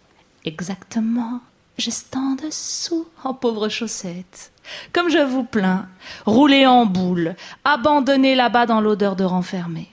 [0.44, 1.40] Exactement.
[1.76, 3.06] Juste en dessous.
[3.24, 4.52] Oh, pauvre chaussette.
[4.92, 5.88] Comme je vous plains.
[6.24, 7.34] Rouler en boule.
[7.64, 9.88] Abandonné là-bas dans l'odeur de renfermé.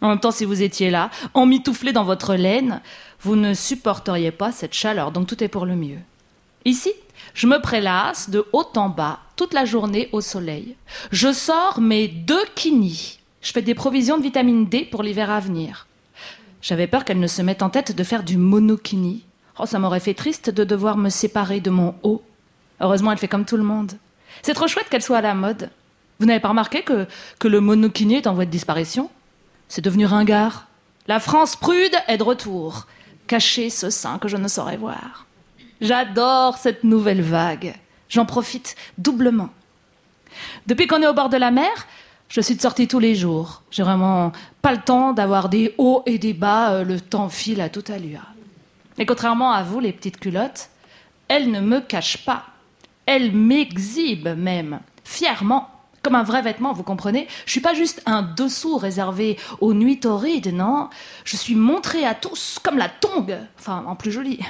[0.00, 2.80] En même temps, si vous étiez là, emmitouflé dans votre laine,
[3.20, 5.98] vous ne supporteriez pas cette chaleur, donc tout est pour le mieux.
[6.64, 6.92] Ici,
[7.34, 10.76] je me prélasse de haut en bas, toute la journée au soleil.
[11.10, 13.17] Je sors mes deux kinis.
[13.48, 15.86] Je fais des provisions de vitamine D pour l'hiver à venir.
[16.60, 19.24] J'avais peur qu'elle ne se mette en tête de faire du monokini.
[19.58, 22.22] Oh, ça m'aurait fait triste de devoir me séparer de mon haut.
[22.78, 23.92] Heureusement, elle fait comme tout le monde.
[24.42, 25.70] C'est trop chouette qu'elle soit à la mode.
[26.18, 27.06] Vous n'avez pas remarqué que,
[27.38, 29.08] que le monokini est en voie de disparition?
[29.68, 30.66] C'est devenu ringard.
[31.06, 32.86] La France prude est de retour.
[33.28, 35.24] Cacher ce sein que je ne saurais voir.
[35.80, 37.74] J'adore cette nouvelle vague.
[38.10, 39.48] J'en profite doublement.
[40.66, 41.86] Depuis qu'on est au bord de la mer,
[42.28, 43.62] je suis de sortie tous les jours.
[43.70, 47.60] J'ai vraiment pas le temps d'avoir des hauts et des bas, euh, le temps file
[47.60, 48.22] à toute allure.
[48.98, 50.68] Et contrairement à vous, les petites culottes,
[51.28, 52.44] elle ne me cache pas.
[53.06, 55.70] Elle m'exhibe même, fièrement,
[56.02, 60.00] comme un vrai vêtement, vous comprenez Je suis pas juste un dessous réservé aux nuits
[60.00, 60.90] torrides, non.
[61.24, 64.40] Je suis montrée à tous comme la tongue, enfin en plus jolie.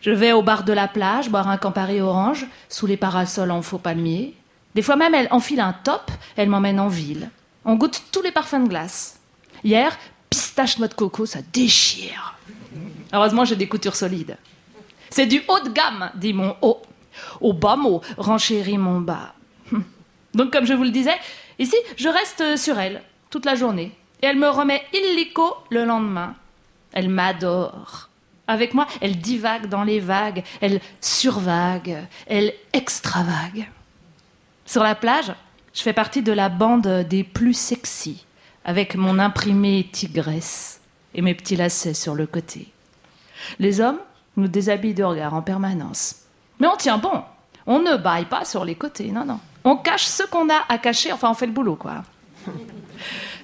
[0.00, 3.62] Je vais au bar de la plage boire un Campari orange sous les parasols en
[3.62, 4.34] faux palmier.
[4.74, 7.30] Des fois même, elle enfile un top, elle m'emmène en ville.
[7.64, 9.20] On goûte tous les parfums de glace.
[9.62, 9.96] Hier,
[10.30, 12.38] pistache noix de coco, ça déchire.
[13.12, 14.36] Heureusement, j'ai des coutures solides.
[15.10, 16.80] C'est du haut de gamme, dit mon haut.
[17.40, 19.34] Au bas mot, renchérit mon bas.
[20.34, 21.16] Donc, comme je vous le disais,
[21.58, 23.92] ici, je reste sur elle toute la journée.
[24.22, 26.34] Et elle me remet illico le lendemain.
[26.92, 28.08] Elle m'adore.
[28.46, 33.68] Avec moi, elle divague dans les vagues, elle survague, elle extravague.
[34.72, 35.30] Sur la plage,
[35.74, 38.24] je fais partie de la bande des plus sexy,
[38.64, 40.80] avec mon imprimé tigresse
[41.14, 42.72] et mes petits lacets sur le côté.
[43.58, 43.98] Les hommes
[44.38, 46.22] nous déshabillent de regard en permanence.
[46.58, 47.22] Mais on tient bon.
[47.66, 49.40] On ne baille pas sur les côtés, non, non.
[49.64, 52.02] On cache ce qu'on a à cacher, enfin on fait le boulot, quoi.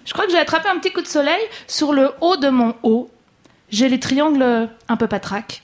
[0.07, 2.75] Je crois que j'ai attrapé un petit coup de soleil sur le haut de mon
[2.83, 3.11] haut.
[3.69, 5.63] J'ai les triangles un peu patraques.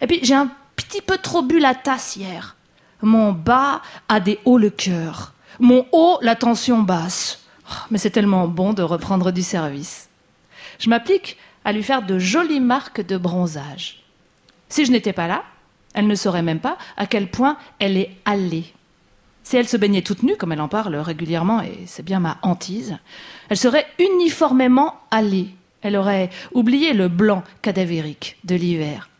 [0.00, 2.56] Et puis j'ai un petit peu trop bu la tasse hier.
[3.02, 5.34] Mon bas a des hauts le cœur.
[5.60, 7.44] Mon haut, la tension basse.
[7.70, 10.08] Oh, mais c'est tellement bon de reprendre du service.
[10.78, 14.02] Je m'applique à lui faire de jolies marques de bronzage.
[14.68, 15.44] Si je n'étais pas là,
[15.94, 18.72] elle ne saurait même pas à quel point elle est allée.
[19.44, 22.38] Si elle se baignait toute nue, comme elle en parle régulièrement, et c'est bien ma
[22.42, 22.98] hantise,
[23.48, 25.48] elle serait uniformément allée.
[25.82, 29.10] Elle aurait oublié le blanc cadavérique de l'hiver.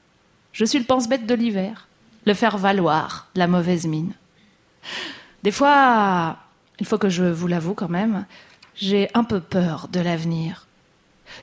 [0.52, 1.88] Je suis le pense-bête de l'hiver,
[2.24, 4.12] le faire valoir, la mauvaise mine.
[5.42, 6.36] Des fois,
[6.78, 8.26] il faut que je vous l'avoue quand même,
[8.74, 10.66] j'ai un peu peur de l'avenir.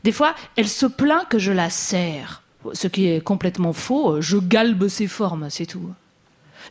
[0.03, 4.37] Des fois, elle se plaint que je la serre, ce qui est complètement faux, je
[4.37, 5.93] galbe ses formes, c'est tout.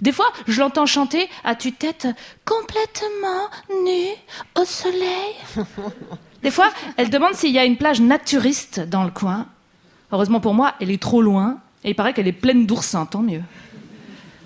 [0.00, 2.08] Des fois, je l'entends chanter à tue-tête
[2.44, 3.48] complètement
[3.84, 4.14] nue
[4.56, 5.34] au soleil.
[6.42, 9.46] Des fois, elle demande s'il y a une plage naturiste dans le coin.
[10.12, 13.22] Heureusement pour moi, elle est trop loin et il paraît qu'elle est pleine d'oursins, tant
[13.22, 13.42] mieux.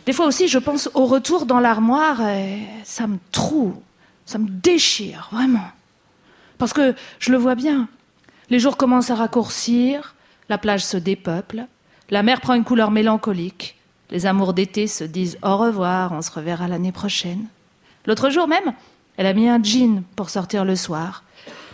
[0.07, 3.75] Des fois aussi, je pense au retour dans l'armoire et ça me troue,
[4.27, 5.71] ça me déchire, vraiment.
[6.59, 7.89] Parce que je le vois bien.
[8.51, 10.15] Les jours commencent à raccourcir,
[10.49, 11.67] la plage se dépeuple,
[12.11, 13.77] la mer prend une couleur mélancolique,
[14.11, 17.47] les amours d'été se disent au revoir, on se reverra l'année prochaine.
[18.05, 18.75] L'autre jour même,
[19.17, 21.23] elle a mis un jean pour sortir le soir.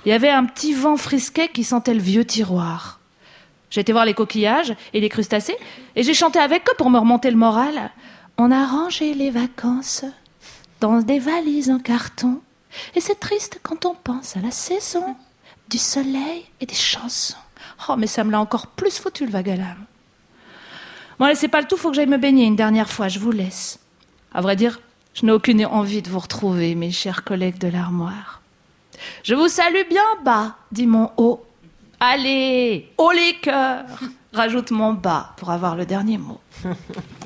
[0.04, 3.00] Il y avait un petit vent frisquet qui sentait le vieux tiroir.
[3.70, 5.56] J'ai été voir les coquillages et les crustacés
[5.96, 7.90] et j'ai chanté avec eux pour me remonter le moral.
[8.40, 10.04] On a rangé les vacances
[10.78, 12.40] dans des valises en carton
[12.94, 15.16] et c'est triste quand on pense à la saison
[15.68, 17.34] du soleil et des chansons.
[17.88, 19.84] Oh, mais ça me l'a encore plus foutu le l'âme.
[21.18, 23.18] Bon, allez, c'est pas le tout, faut que j'aille me baigner une dernière fois, je
[23.18, 23.80] vous laisse.
[24.32, 24.78] À vrai dire,
[25.14, 28.40] je n'ai aucune envie de vous retrouver, mes chers collègues de l'armoire.
[29.24, 31.44] Je vous salue bien bas, dit mon haut.
[31.98, 33.86] Allez, haut les cœurs,
[34.32, 36.38] rajoute mon bas pour avoir le dernier mot.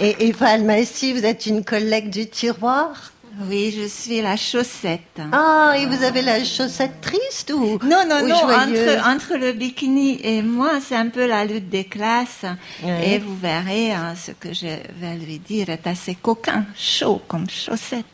[0.00, 3.12] Et Eva Almassi, vous êtes une collègue du tiroir?
[3.48, 5.20] Oui, je suis la chaussette.
[5.32, 9.52] Ah, et vous avez la chaussette triste ou Non, non, ou non, entre, entre le
[9.52, 12.44] bikini et moi, c'est un peu la lutte des classes.
[12.82, 13.14] Ouais.
[13.14, 17.48] Et vous verrez, hein, ce que je vais lui dire est assez coquin, chaud comme
[17.50, 18.04] chaussette.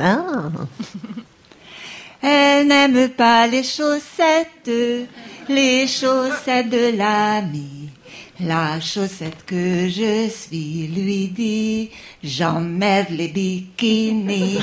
[0.00, 0.22] Ah,
[2.22, 4.70] Elle n'aime pas les chaussettes,
[5.48, 7.83] les chaussettes de l'ami.
[8.40, 14.58] La chaussette que je suis lui dit, j'emmerde les bikinis.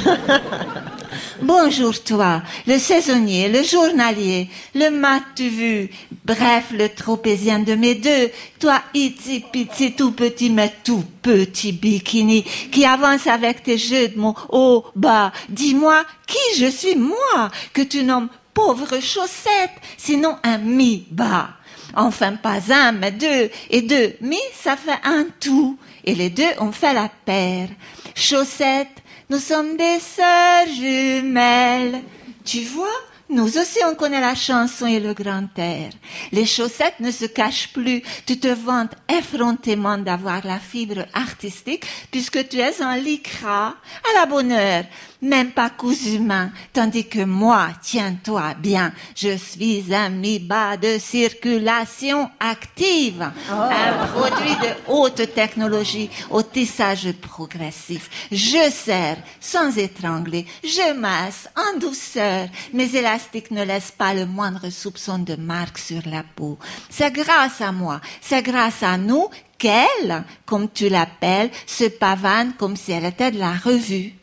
[1.42, 5.90] Bonjour toi, le saisonnier, le journalier, le m'as-tu vu,
[6.26, 8.30] bref, le tropézien de mes deux,
[8.60, 14.20] toi itsy pitsy tout petit mais tout petit bikini qui avance avec tes jeux de
[14.20, 15.32] mots haut, bas.
[15.48, 21.52] Dis-moi qui je suis moi que tu nommes pauvre chaussette, sinon un mi-bas.
[21.96, 23.50] Enfin, pas un, mais deux.
[23.70, 25.78] Et deux, mi, ça fait un tout.
[26.04, 27.70] Et les deux ont fait la paire.
[28.16, 32.02] Chaussette, nous sommes des sœurs jumelles.
[32.44, 32.88] Tu vois,
[33.30, 35.92] nous aussi on connaît la chanson et le grand air.
[36.34, 38.04] Les chaussettes ne se cachent plus.
[38.26, 43.68] Tu te vantes effrontément d'avoir la fibre artistique puisque tu es en lycra.
[43.68, 44.84] À la bonne heure.
[45.22, 52.30] Même pas cousu main, tandis que moi, tiens-toi bien, je suis un mi-bas de circulation
[52.40, 58.10] active, un produit de haute technologie au tissage progressif.
[58.32, 62.48] Je serre sans étrangler, je masse en douceur.
[62.74, 66.58] Mes élastiques ne laissent pas le moindre soupçon de marque sur la peau.
[66.90, 72.76] C'est grâce à moi, c'est grâce à nous qu'elle, comme tu l'appelles, se pavane comme
[72.76, 74.14] si elle était de la revue.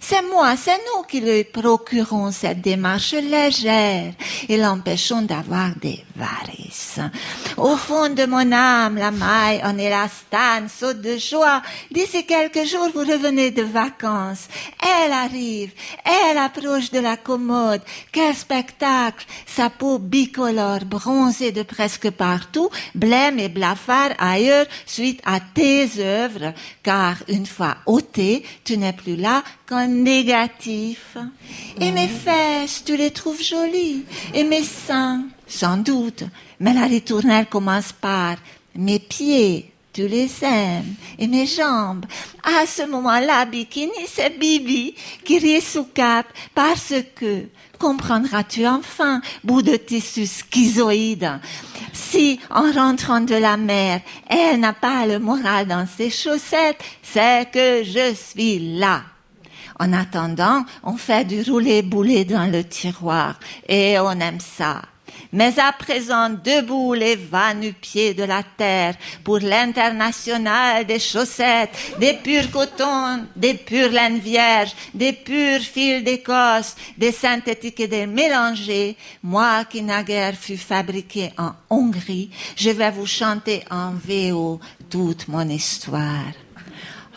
[0.00, 4.12] C'est moi, c'est nous qui lui procurons cette démarche légère
[4.48, 7.00] et l'empêchons d'avoir des varices.
[7.56, 11.62] Au fond de mon âme, la maille en élastane saute de joie.
[11.90, 14.48] D'ici quelques jours, vous revenez de vacances.
[14.80, 15.72] Elle arrive,
[16.04, 17.82] elle approche de la commode.
[18.12, 19.26] Quel spectacle!
[19.46, 26.52] Sa peau bicolore, bronzée de presque partout, blême et blafard ailleurs suite à tes œuvres,
[26.82, 29.42] car une fois ôtée, tu n'es plus là
[29.84, 31.16] négatif.
[31.80, 34.04] Et mes fesses, tu les trouves jolies.
[34.34, 36.24] Et mes seins, sans doute.
[36.60, 38.36] Mais la ritournelle commence par
[38.74, 39.72] mes pieds.
[39.92, 40.94] Tu les aimes.
[41.18, 42.04] Et mes jambes.
[42.42, 47.46] À ce moment-là, Bikini, c'est Bibi qui rit sous cap parce que
[47.78, 51.40] comprendras-tu enfin, bout de tissu schizoïde,
[51.92, 57.50] si en rentrant de la mer, elle n'a pas le moral dans ses chaussettes, c'est
[57.50, 59.02] que je suis là.
[59.78, 64.82] En attendant, on fait du roulé-boulé dans le tiroir et on aime ça.
[65.32, 72.50] Mais à présent, debout les va-nu-pieds de la terre pour l'international des chaussettes, des purs
[72.50, 78.96] cotons, des pures laines vierges, des purs fils d'Écosse, des synthétiques et des mélangés.
[79.22, 85.48] Moi qui naguère fut fabriqué en Hongrie, je vais vous chanter en VO toute mon
[85.48, 86.45] histoire.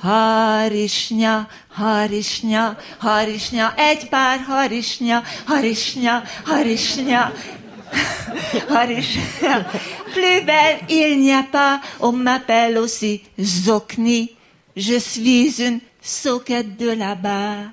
[0.02, 7.32] Harishnya, Harishnya, Harishnya, egy pár Harishnya, Harishnya, Harishnya.
[8.70, 9.66] Harishnya.
[10.14, 14.36] Plus belle, il n'y a pas, on m'appelle aussi Zokni.
[14.76, 17.72] Je suis une soquette de là-bas.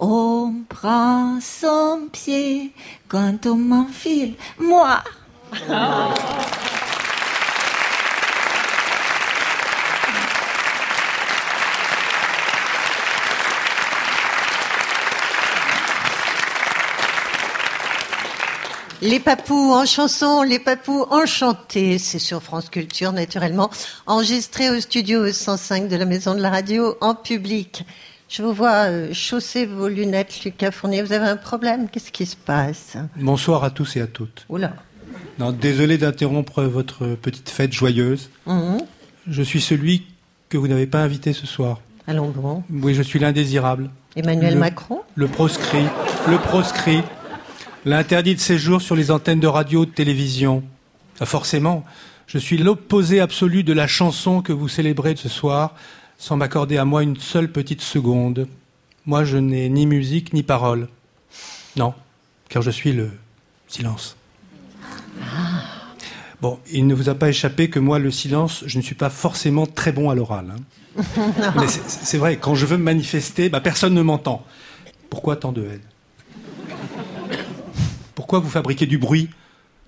[0.00, 2.72] On prend son pied
[3.08, 4.34] quand on m'enfile.
[4.58, 5.02] Moi.
[19.00, 23.70] Les papous en chanson, les papous enchantés, c'est sur France Culture naturellement,
[24.06, 27.84] enregistré au studio 105 de la Maison de la Radio en public.
[28.28, 31.02] Je vous vois euh, chausser vos lunettes, Lucas Fournier.
[31.02, 31.88] Vous avez un problème?
[31.88, 32.96] Qu'est-ce qui se passe?
[33.16, 34.44] Bonsoir à tous et à toutes.
[34.48, 34.72] Oula.
[35.38, 38.30] Non, désolé d'interrompre votre petite fête joyeuse.
[38.46, 38.78] Mhm.
[39.28, 40.06] Je suis celui
[40.48, 41.80] que vous n'avez pas invité ce soir.
[42.08, 42.64] Allons bon.
[42.70, 43.90] Oui, je suis l'indésirable.
[44.16, 45.00] Emmanuel Le- Macron?
[45.14, 45.84] Le proscrit.
[46.28, 47.02] Le proscrit.
[47.92, 50.62] L'interdit de séjour sur les antennes de radio, de télévision.
[51.20, 51.86] Ah, Forcément,
[52.26, 55.74] je suis l'opposé absolu de la chanson que vous célébrez ce soir,
[56.18, 58.46] sans m'accorder à moi une seule petite seconde.
[59.06, 60.88] Moi, je n'ai ni musique ni parole.
[61.76, 61.94] Non,
[62.50, 63.10] car je suis le
[63.68, 64.18] silence.
[66.42, 69.08] Bon, il ne vous a pas échappé que moi, le silence, je ne suis pas
[69.08, 70.52] forcément très bon à l'oral.
[70.54, 71.02] hein.
[71.56, 74.44] Mais c'est- c'est vrai, quand je veux me manifester, bah, personne ne m'entend.
[75.08, 75.80] Pourquoi tant de haine?
[78.28, 79.30] Pourquoi vous fabriquez du bruit,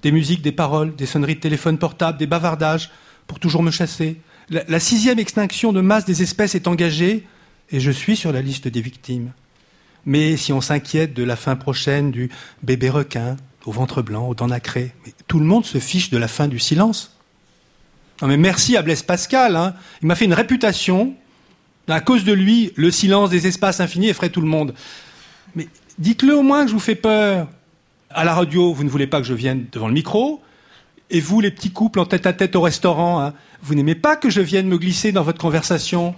[0.00, 2.90] des musiques, des paroles, des sonneries de téléphone portable, des bavardages,
[3.26, 4.16] pour toujours me chasser?
[4.48, 7.26] La, sixième extinction de masse des espèces est engagée,
[7.70, 9.32] et je suis sur la liste des victimes.
[10.06, 12.30] Mais si on s'inquiète de la fin prochaine du
[12.62, 14.94] bébé requin, au ventre blanc, aux dents nacrées,
[15.26, 17.14] tout le monde se fiche de la fin du silence.
[18.22, 19.74] Non mais merci à Blaise Pascal, hein.
[20.00, 21.14] il m'a fait une réputation.
[21.88, 24.72] À cause de lui, le silence des espaces infinis effraie tout le monde.
[25.54, 27.46] Mais dites-le au moins que je vous fais peur.
[28.12, 30.42] À la radio, vous ne voulez pas que je vienne devant le micro.
[31.10, 34.16] Et vous, les petits couples en tête à tête au restaurant, hein, vous n'aimez pas
[34.16, 36.14] que je vienne me glisser dans votre conversation.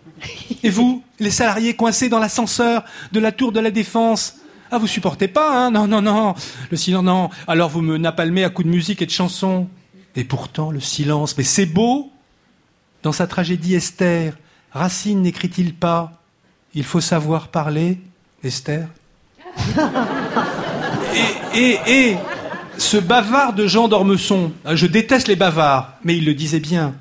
[0.62, 4.36] Et vous, les salariés coincés dans l'ascenseur de la tour de la défense,
[4.70, 5.70] ah, vous supportez pas, hein?
[5.70, 6.34] Non, non, non.
[6.70, 7.28] Le silence, non.
[7.46, 9.68] Alors vous me napalmez à coups de musique et de chansons.
[10.16, 12.10] Et pourtant, le silence, mais c'est beau.
[13.02, 14.34] Dans sa tragédie Esther,
[14.70, 16.12] Racine n'écrit-il pas
[16.74, 18.00] Il faut savoir parler,
[18.42, 18.88] Esther?
[21.54, 22.16] Et,
[22.78, 26.94] ce bavard de Jean d'Ormesson, ah, je déteste les bavards, mais il le disait bien.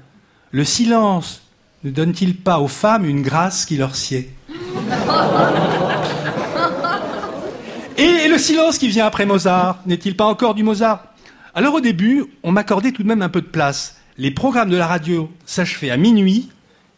[0.52, 1.42] Le silence
[1.84, 4.30] ne donne-t-il pas aux femmes une grâce qui leur sied
[7.98, 11.06] et le silence qui vient après Mozart, n'est-il pas encore du Mozart?
[11.54, 13.98] Alors au début, on m'accordait tout de même un peu de place.
[14.18, 16.50] Les programmes de la radio s'achevaient à minuit,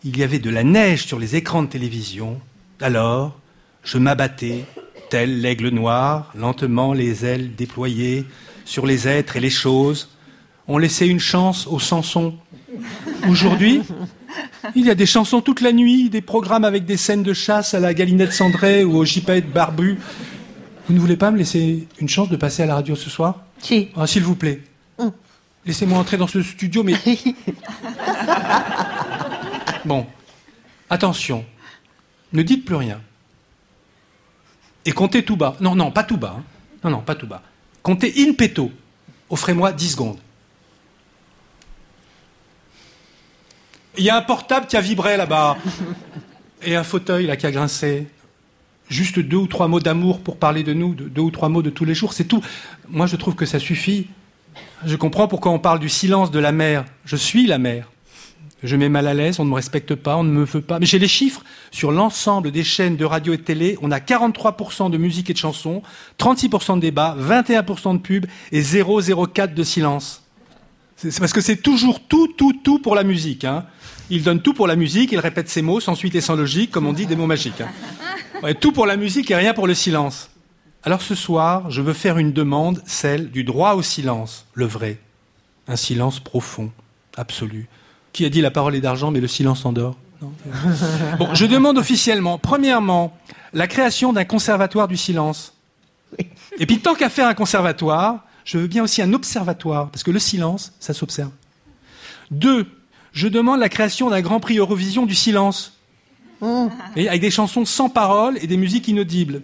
[0.03, 2.39] il y avait de la neige sur les écrans de télévision.
[2.81, 3.39] Alors,
[3.83, 4.65] je m'abattais,
[5.13, 8.25] tel l'aigle noir, lentement les ailes déployées
[8.65, 10.09] sur les êtres et les choses.
[10.67, 12.33] On laissait une chance aux chansons.
[13.29, 13.83] Aujourd'hui,
[14.73, 17.75] il y a des chansons toute la nuit, des programmes avec des scènes de chasse
[17.75, 19.99] à la galinette cendrée ou au gypaète barbu.
[20.87, 23.43] Vous ne voulez pas me laisser une chance de passer à la radio ce soir?
[23.59, 23.89] Si.
[23.95, 24.61] Ah, S'il vous plaît.
[25.63, 26.95] Laissez-moi entrer dans ce studio, mais...
[29.85, 30.07] bon,
[30.89, 31.45] attention,
[32.33, 32.99] ne dites plus rien.
[34.85, 35.55] Et comptez tout bas.
[35.61, 36.35] Non, non, pas tout bas.
[36.39, 36.43] hein.
[36.83, 37.41] Non, non, pas tout bas.
[37.81, 38.71] Comptez in petto.
[39.29, 40.17] Offrez-moi 10 secondes.
[43.97, 45.57] Il y a un portable qui a vibré là-bas.
[46.63, 48.07] Et un fauteuil là qui a grincé.
[48.89, 51.61] Juste deux ou trois mots d'amour pour parler de nous, de- deux ou trois mots
[51.61, 52.43] de tous les jours, c'est tout.
[52.89, 54.07] Moi, je trouve que ça suffit.
[54.85, 56.85] Je comprends pourquoi on parle du silence de la mer.
[57.05, 57.89] Je suis la mer.
[58.63, 60.79] Je mets mal à l'aise, on ne me respecte pas, on ne me veut pas.
[60.79, 61.43] Mais j'ai les chiffres.
[61.71, 65.33] Sur l'ensemble des chaînes de radio et de télé, on a 43% de musique et
[65.33, 65.83] de chansons,
[66.17, 70.23] 36% de débats, 21% de pubs et 0,04 de silence.
[70.95, 73.43] C'est parce que c'est toujours tout, tout, tout pour la musique.
[73.43, 73.65] Hein.
[74.09, 76.71] Il donne tout pour la musique, il répète ses mots sans suite et sans logique,
[76.71, 77.61] comme on dit des mots magiques.
[77.61, 78.53] hein.
[78.61, 80.29] Tout pour la musique et rien pour le silence.
[80.83, 84.99] Alors ce soir, je veux faire une demande, celle du droit au silence, le vrai.
[85.67, 86.71] Un silence profond,
[87.15, 87.67] absolu.
[88.13, 90.31] Qui a dit la parole est d'argent, mais le silence endort Non,
[91.17, 93.17] Bon, je demande officiellement, premièrement,
[93.53, 95.53] la création d'un conservatoire du silence.
[96.59, 100.11] Et puis tant qu'à faire un conservatoire, je veux bien aussi un observatoire, parce que
[100.11, 101.31] le silence, ça s'observe.
[102.29, 102.67] Deux,
[103.13, 105.79] je demande la création d'un grand prix Eurovision du silence.
[106.95, 109.41] Et avec des chansons sans paroles et des musiques inaudibles.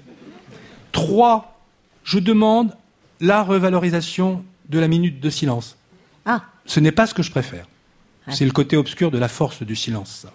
[0.91, 1.61] Trois,
[2.03, 2.75] je demande
[3.21, 5.77] la revalorisation de la minute de silence.
[6.25, 6.43] Ah.
[6.65, 7.65] Ce n'est pas ce que je préfère.
[8.31, 10.21] C'est le côté obscur de la force du silence.
[10.23, 10.33] ça.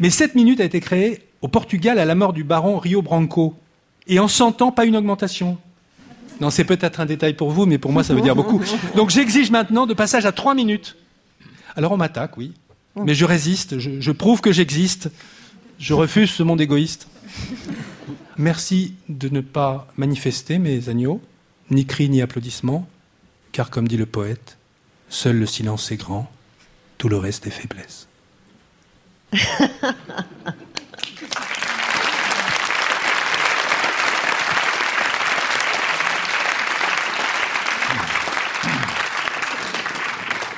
[0.00, 3.54] Mais cette minute a été créée au Portugal à la mort du baron Rio Branco.
[4.06, 5.58] Et en 100 ans, pas une augmentation.
[6.40, 8.60] Non, c'est peut-être un détail pour vous, mais pour moi, ça veut dire beaucoup.
[8.96, 10.96] Donc j'exige maintenant de passage à trois minutes.
[11.76, 12.52] Alors on m'attaque, oui.
[12.96, 15.10] Mais je résiste, je, je prouve que j'existe.
[15.78, 17.08] Je refuse ce monde égoïste.
[18.36, 21.20] Merci de ne pas manifester, mes agneaux,
[21.70, 22.88] ni cris ni applaudissements,
[23.52, 24.58] car comme dit le poète,
[25.08, 26.30] seul le silence est grand,
[27.02, 28.06] tout le reste est faiblesse.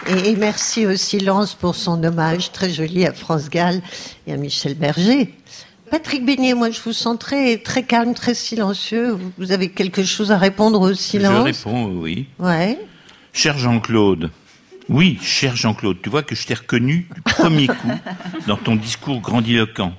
[0.06, 3.80] Et, merci au silence pour son hommage très joli à France Gall
[4.26, 5.32] et à Michel Berger.
[5.90, 9.16] Patrick Beignet, moi je vous sens très, très calme, très silencieux.
[9.38, 11.42] Vous- avez quelque chose à répondre au Je silence?
[11.42, 12.26] réponds oui.
[12.38, 12.78] Ouais.
[13.32, 14.30] Cher Jean-Claude,
[14.88, 17.92] oui, cher Jean-Claude, tu vois que je t'ai reconnu du premier coup
[18.46, 19.94] dans ton discours grandiloquent.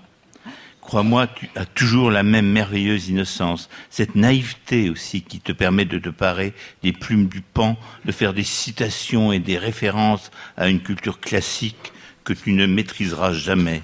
[0.79, 5.97] Crois-moi, tu as toujours la même merveilleuse innocence, cette naïveté aussi qui te permet de
[5.97, 10.81] te parer des plumes du pan, de faire des citations et des références à une
[10.81, 11.91] culture classique
[12.23, 13.81] que tu ne maîtriseras jamais.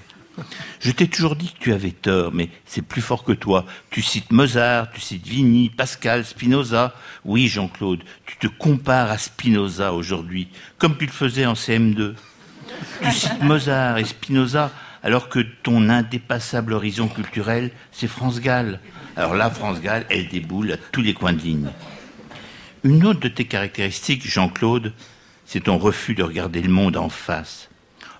[0.80, 3.66] Je t'ai toujours dit que tu avais tort, mais c'est plus fort que toi.
[3.90, 6.94] Tu cites Mozart, tu cites Vigny, Pascal, Spinoza.
[7.24, 12.14] Oui, Jean-Claude, tu te compares à Spinoza aujourd'hui, comme tu le faisais en CM2.
[13.02, 14.70] Tu cites Mozart et Spinoza,
[15.02, 18.80] alors que ton indépassable horizon culturel, c'est France Gall.
[19.16, 21.68] Alors là, France Gall, elle déboule à tous les coins de ligne.
[22.84, 24.92] Une autre de tes caractéristiques, Jean-Claude,
[25.44, 27.68] c'est ton refus de regarder le monde en face.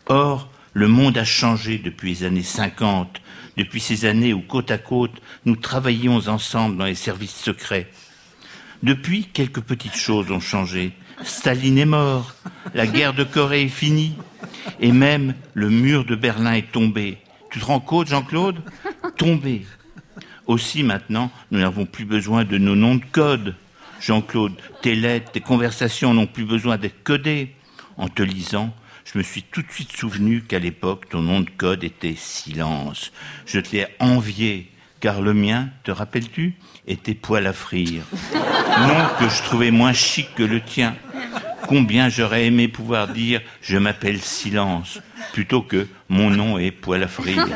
[0.07, 3.21] Or, le monde a changé depuis les années 50,
[3.57, 7.91] depuis ces années où côte à côte, nous travaillions ensemble dans les services secrets.
[8.83, 10.93] Depuis, quelques petites choses ont changé.
[11.23, 12.35] Staline est mort,
[12.75, 14.15] la guerre de Corée est finie,
[14.81, 17.19] et même le mur de Berlin est tombé.
[17.51, 18.61] Tu te rends compte, Jean-Claude?
[19.17, 19.67] Tombé.
[20.47, 23.55] Aussi maintenant, nous n'avons plus besoin de nos noms de code.
[24.01, 27.55] Jean-Claude, tes lettres, tes conversations n'ont plus besoin d'être codées.
[27.99, 28.75] En te lisant,
[29.13, 33.13] je me suis tout de suite souvenu qu'à l'époque, ton nom de code était silence.
[33.45, 36.55] Je te l'ai envié, car le mien, te rappelles-tu,
[36.87, 38.05] était poil à frire.
[38.33, 40.97] Nom que je trouvais moins chic que le tien.
[41.69, 45.01] Combien j'aurais aimé pouvoir dire je m'appelle Silence
[45.35, 47.47] plutôt que mon nom est poil à frire.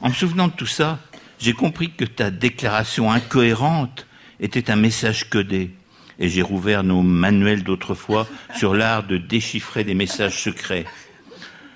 [0.00, 1.00] En me souvenant de tout ça,
[1.40, 4.06] j'ai compris que ta déclaration incohérente
[4.38, 5.72] était un message codé.
[6.20, 10.84] Et j'ai rouvert nos manuels d'autrefois sur l'art de déchiffrer des messages secrets.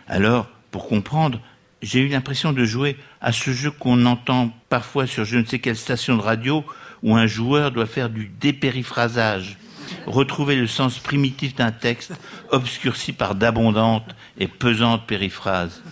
[0.07, 1.41] Alors, pour comprendre,
[1.83, 5.59] j'ai eu l'impression de jouer à ce jeu qu'on entend parfois sur je ne sais
[5.59, 6.65] quelle station de radio
[7.03, 9.59] où un joueur doit faire du dépériphrasage,
[10.07, 12.15] retrouver le sens primitif d'un texte
[12.51, 15.83] obscurci par d'abondantes et pesantes périphrases.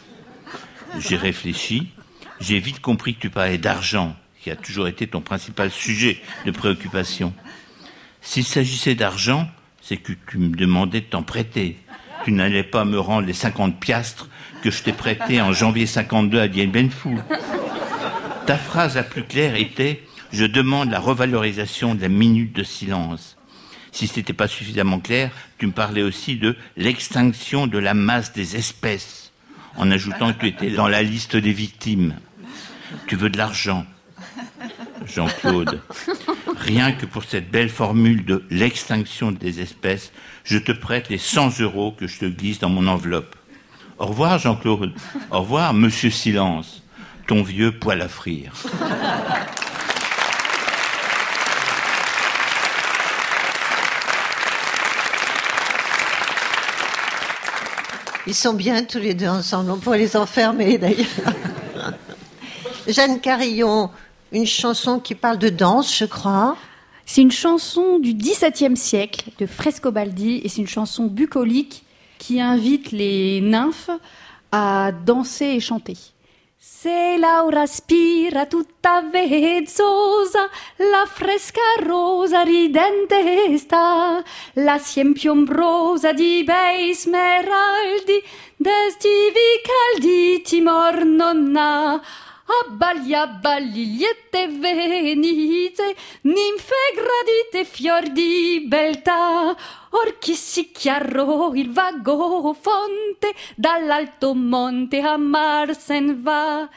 [0.98, 1.90] J'ai réfléchi,
[2.40, 6.50] j'ai vite compris que tu parlais d'argent, qui a toujours été ton principal sujet de
[6.50, 7.32] préoccupation.
[8.22, 9.48] S'il s'agissait d'argent,
[9.82, 11.76] c'est que tu me demandais de t'en prêter.
[12.24, 14.28] Tu n'allais pas me rendre les 50 piastres
[14.62, 17.16] que je t'ai prêtés en janvier 52 à Dien Ben Phu.
[18.46, 20.02] Ta phrase la plus claire était
[20.32, 23.36] Je demande la revalorisation de la minute de silence.
[23.90, 28.32] Si ce n'était pas suffisamment clair, tu me parlais aussi de l'extinction de la masse
[28.32, 29.32] des espèces,
[29.76, 32.14] en ajoutant que tu étais dans la liste des victimes.
[33.06, 33.84] Tu veux de l'argent,
[35.06, 35.80] Jean-Claude.
[36.56, 40.12] Rien que pour cette belle formule de l'extinction des espèces,
[40.44, 43.36] je te prête les 100 euros que je te glisse dans mon enveloppe.
[43.98, 44.92] Au revoir, Jean-Claude.
[45.30, 46.82] Au revoir, Monsieur Silence,
[47.26, 48.52] ton vieux poil à frire.
[58.26, 59.70] Ils sont bien tous les deux ensemble.
[59.72, 61.06] On pourrait les enfermer d'ailleurs.
[62.88, 63.90] Jeanne Carillon,
[64.32, 66.56] une chanson qui parle de danse, je crois.
[67.04, 71.84] C'est une chanson du XVIIe siècle de Frescobaldi et c'est une chanson bucolique
[72.18, 73.90] qui invite les nymphes
[74.50, 75.96] à danser et chanter.
[76.64, 84.22] Se Laura spira tutta vezzosa, la fresca rosa ridente sta,
[84.54, 88.22] la siem piombrosa di bei smeraldi,
[88.56, 92.00] d'estivi caldi timor non ha.
[92.60, 99.56] Abballi, abballi, liete venite, ninfe gradite, fior di beltà.
[99.90, 106.68] Or chi si chiarò il vago fonte, dall'alto monte a mar sen va.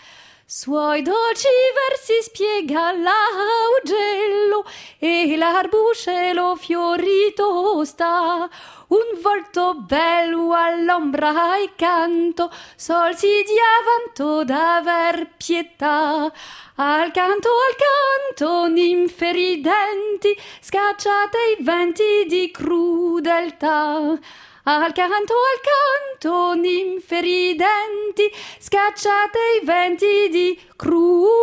[0.47, 4.63] Suoi dolci versi spiega l'augello
[4.99, 8.47] e l'arbuscelo fiorito sta.
[8.87, 16.31] Un volto bello all'ombra e canto, sol si diavanto d'aver pietà.
[16.75, 24.19] Al canto, al canto, ninfe ridenti, scacciate i venti di crudeltà.
[24.67, 31.39] Al canto, al canto, ninfe ridenti, scacciate i venti di crudeltà.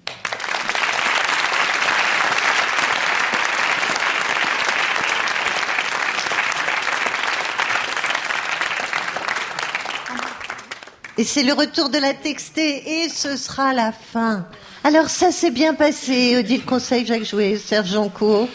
[11.18, 14.46] Et c'est le retour de la textée et ce sera la fin.
[14.84, 18.50] Alors ça s'est bien passé, Odile Conseil, Jacques Jouet, Serge Joncourt.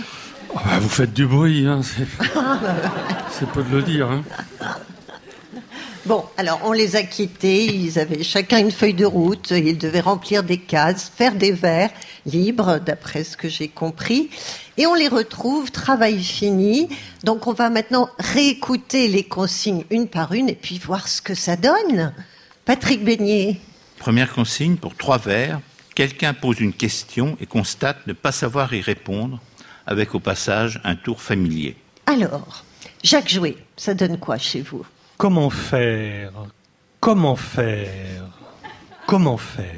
[0.52, 2.06] Oh, bah, vous faites du bruit, hein, c'est
[3.30, 4.11] c'est peu de le dire.
[4.11, 4.22] hein.
[6.06, 10.00] Bon, alors on les a quittés, ils avaient chacun une feuille de route, ils devaient
[10.00, 11.90] remplir des cases, faire des vers
[12.26, 14.28] libres, d'après ce que j'ai compris.
[14.76, 16.88] Et on les retrouve, travail fini.
[17.22, 21.34] Donc on va maintenant réécouter les consignes une par une et puis voir ce que
[21.34, 22.12] ça donne.
[22.64, 23.56] Patrick Beignet.
[23.98, 25.61] Première consigne pour trois vers.
[25.94, 29.40] Quelqu'un pose une question et constate ne pas savoir y répondre,
[29.86, 31.76] avec au passage un tour familier.
[32.06, 32.64] Alors,
[33.02, 34.86] Jacques Jouet, ça donne quoi chez vous?
[35.16, 36.32] Comment faire?
[37.00, 38.24] Comment faire?
[39.06, 39.74] Comment faire?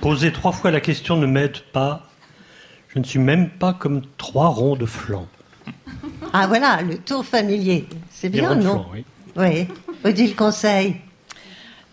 [0.00, 2.08] Poser trois fois la question ne m'aide pas.
[2.88, 5.26] Je ne suis même pas comme trois ronds de flanc.
[6.32, 7.86] Ah voilà, le tour familier.
[8.10, 8.74] C'est bien, non?
[8.74, 9.04] flanc, oui.
[9.36, 9.68] Oui.
[10.04, 10.96] Odile Conseil.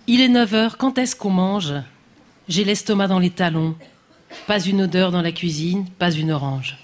[0.07, 1.73] Il est 9 heures, quand est-ce qu'on mange?
[2.49, 3.75] J'ai l'estomac dans les talons.
[4.47, 6.77] Pas une odeur dans la cuisine, pas une orange.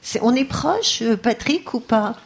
[0.00, 2.16] C'est- on est proche, euh, Patrick, ou pas?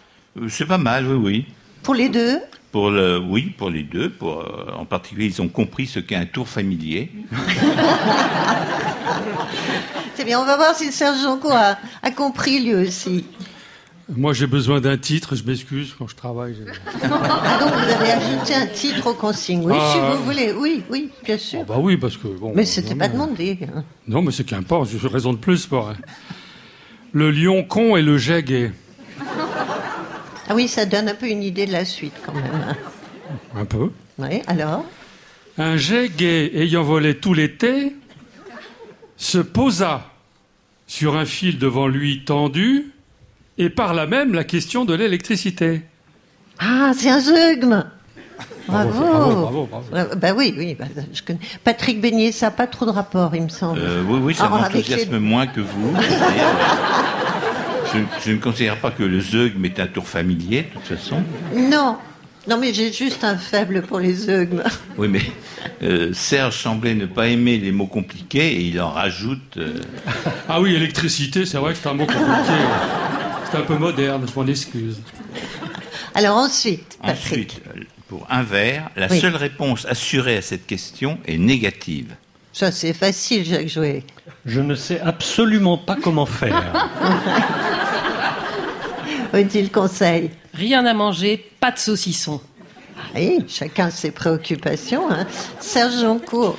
[0.40, 1.46] Euh, C'est pas mal, oui, oui.
[1.82, 2.38] Pour les deux?
[2.72, 4.10] Pour le, oui, pour les deux.
[4.10, 7.10] Pour, euh, en particulier, ils ont compris ce qu'est un tour familier.
[10.14, 13.24] C'est bien, on va voir si Serge Joncourt a, a compris lui aussi.
[14.16, 16.56] Moi, j'ai besoin d'un titre, je m'excuse quand je travaille.
[17.02, 19.62] Ah donc vous avez ajouté un titre aux consignes.
[19.66, 20.16] Oui, Ah, si ouais.
[20.16, 20.52] vous voulez.
[20.58, 21.64] Oui, oui, bien sûr.
[21.64, 22.52] Bah oui, parce que bon.
[22.54, 23.58] Mais c'était pas demandé.
[23.62, 23.84] hein.
[24.06, 25.92] Non, mais c'est qu'importe, je raison de plus pour.
[27.12, 28.72] Le lion con et le jet gay.
[30.48, 32.44] Ah oui, ça donne un peu une idée de la suite quand même.
[32.46, 32.76] hein.
[33.56, 33.90] Un peu.
[34.18, 34.86] Oui, alors?
[35.58, 37.94] Un jet gay ayant volé tout l'été
[39.18, 40.10] se posa
[40.86, 42.92] sur un fil devant lui tendu
[43.58, 45.82] et par là même la question de l'électricité.
[46.58, 47.84] Ah, c'est un zeugme
[48.68, 48.90] Bravo.
[48.90, 49.86] bravo, bravo, bravo.
[49.92, 50.76] Ouais, Bah oui, oui.
[50.78, 50.84] bah,
[51.14, 51.38] je connais.
[51.64, 53.80] Patrick Beignet, ça n'a pas trop de rapport, il me semble.
[53.80, 55.90] Euh, oui, oui, ça Ah, avec m'enthousiasme les- moins que vous.
[55.92, 60.68] Mais, euh, je, je ne considère pas que le zeugme est un tour familier, de
[60.80, 61.22] toute façon.
[61.56, 61.96] Non,
[62.46, 64.62] non, mais j'ai juste un faible pour les zeugmes.
[64.98, 65.22] Oui, mais
[65.82, 69.56] euh, Serge semblait ne pas aimer les mots compliqués et il en rajoute.
[69.56, 69.80] euh,
[70.48, 72.26] Ah oui, électricité, c'est vrai que c'est un mot compliqué.
[73.50, 75.00] C'est un peu moderne, je m'en excuse.
[76.14, 77.60] Alors ensuite, Patrick.
[77.60, 79.20] Ensuite, euh, Pour un vers, la Oui.
[79.20, 82.14] seule réponse assurée à cette question est négative.
[82.52, 84.02] Ça, c'est facile, Jacques Jouet.
[84.46, 86.72] Je ne sais absolument pas comment faire.
[89.34, 90.30] Odile Conseil.
[90.54, 92.40] Rien à manger, pas de saucisson.
[93.14, 95.10] Oui, chacun ses préoccupations.
[95.10, 95.26] Hein.
[95.60, 96.56] Serge Joncourt,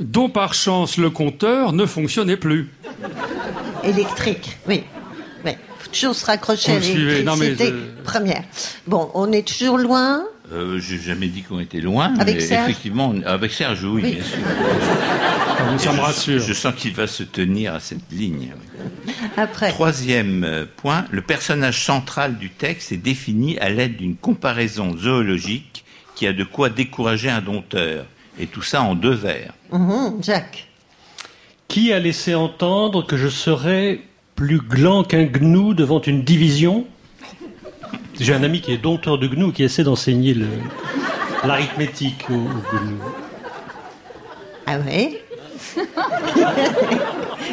[0.00, 2.70] Dont par chance le compteur ne fonctionnait plus.
[3.84, 4.56] électrique.
[4.68, 4.84] Oui.
[5.90, 7.66] Toujours se raccrocher à Vous l'électricité.
[7.68, 8.42] je- Première.
[8.86, 10.24] Bon, on est toujours loin.
[10.52, 14.12] Euh, J'ai jamais dit qu'on était loin, Avec mais Serge effectivement, avec Serge, oui, Oui.
[14.12, 14.38] bien sûr.
[14.46, 16.40] Ah, ça me Je- rassure.
[16.42, 18.52] Je sens qu'il va se tenir à cette ligne.
[19.36, 19.70] Après.
[19.70, 25.84] Troisième euh, point, le personnage central du texte est défini à l'aide d'une comparaison zoologique
[26.14, 28.04] qui a de quoi décourager un dompteur.
[28.38, 29.52] Et tout ça en deux vers.
[29.72, 30.66] Mhm, Jacques.
[31.68, 34.00] Qui a laissé entendre que je serais
[34.34, 36.86] plus gland qu'un gnou devant une division
[38.20, 40.46] J'ai un ami qui est dompteur de gnous qui essaie d'enseigner le-
[41.44, 43.00] l'arithmétique aux, aux gnous.
[44.66, 45.18] Ah oui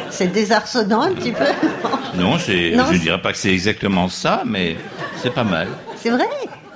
[0.10, 1.44] C'est désarçonnant un petit peu.
[2.16, 4.76] Non, c'est- Non, je ne dirais pas que c'est exactement ça, mais
[5.22, 5.68] c'est pas mal.
[5.98, 6.28] C'est vrai?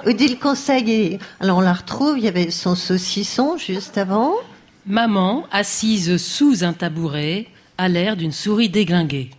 [0.05, 4.33] Odile Conseil, est- alors on la retrouve, il y avait son saucisson juste avant.
[4.85, 7.47] Maman, assise sous un tabouret,
[7.77, 9.31] a l'air d'une souris déglinguée.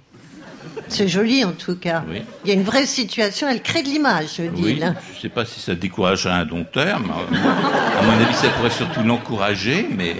[0.88, 2.04] C'est joli en tout cas.
[2.08, 2.22] Oui.
[2.44, 4.94] Il y a une vraie situation, elle crée de l'image, Oui, Odile.
[5.12, 8.48] je ne sais pas si ça découragerait un dompteur, mais euh, à mon avis, ça
[8.50, 10.16] pourrait surtout l'encourager, mais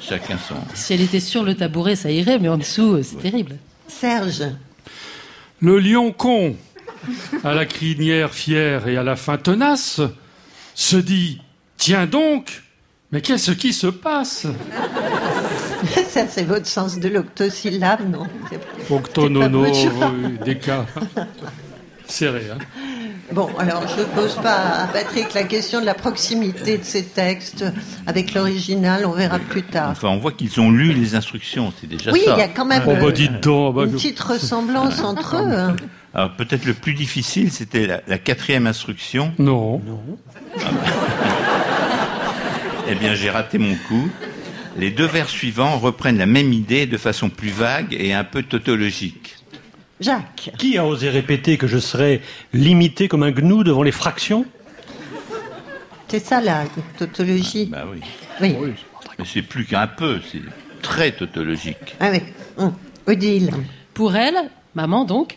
[0.00, 0.54] chacun son.
[0.74, 3.56] Si elle était sur le tabouret, ça irait, mais en dessous, c'est terrible.
[3.88, 4.42] Serge.
[5.60, 6.56] Le lion con,
[7.44, 10.00] à la crinière fière et à la fin tenace,
[10.74, 11.40] se dit
[11.76, 12.62] Tiens donc,
[13.12, 14.46] mais qu'est-ce qui se passe?
[16.08, 18.26] Ça, c'est votre sens de l'octosyllabe, non
[18.90, 19.88] Octonono, oui,
[20.44, 20.84] des cas.
[22.06, 22.58] Serré, hein.
[23.32, 27.02] Bon, alors je ne pose pas à Patrick la question de la proximité de ces
[27.02, 27.64] textes
[28.06, 29.90] avec l'original, on verra plus tard.
[29.90, 32.34] Enfin, on voit qu'ils ont lu les instructions, c'est déjà Oui, ça.
[32.36, 35.52] il y a quand même Oh, bah, euh, bah, une petite ressemblance entre eux.
[35.52, 35.74] hein.
[36.12, 39.32] Alors peut-être le plus difficile, c'était la, la quatrième instruction.
[39.38, 39.80] Non.
[42.86, 44.10] Eh bien, j'ai raté mon coup.
[44.76, 48.42] Les deux vers suivants reprennent la même idée de façon plus vague et un peu
[48.42, 49.36] tautologique.
[50.00, 50.50] Jacques.
[50.58, 52.20] Qui a osé répéter que je serais
[52.52, 54.44] limité comme un gnou devant les fractions?
[56.08, 56.64] C'est ça la
[56.98, 57.66] tautologie.
[57.66, 58.00] Bah oui.
[58.40, 58.74] Oui.
[59.18, 60.42] Mais c'est plus qu'un peu, c'est
[60.82, 61.96] très tautologique.
[62.00, 62.20] Ah oui.
[62.58, 62.74] Hum.
[63.06, 63.50] Odile.
[63.94, 65.36] Pour elle, maman donc,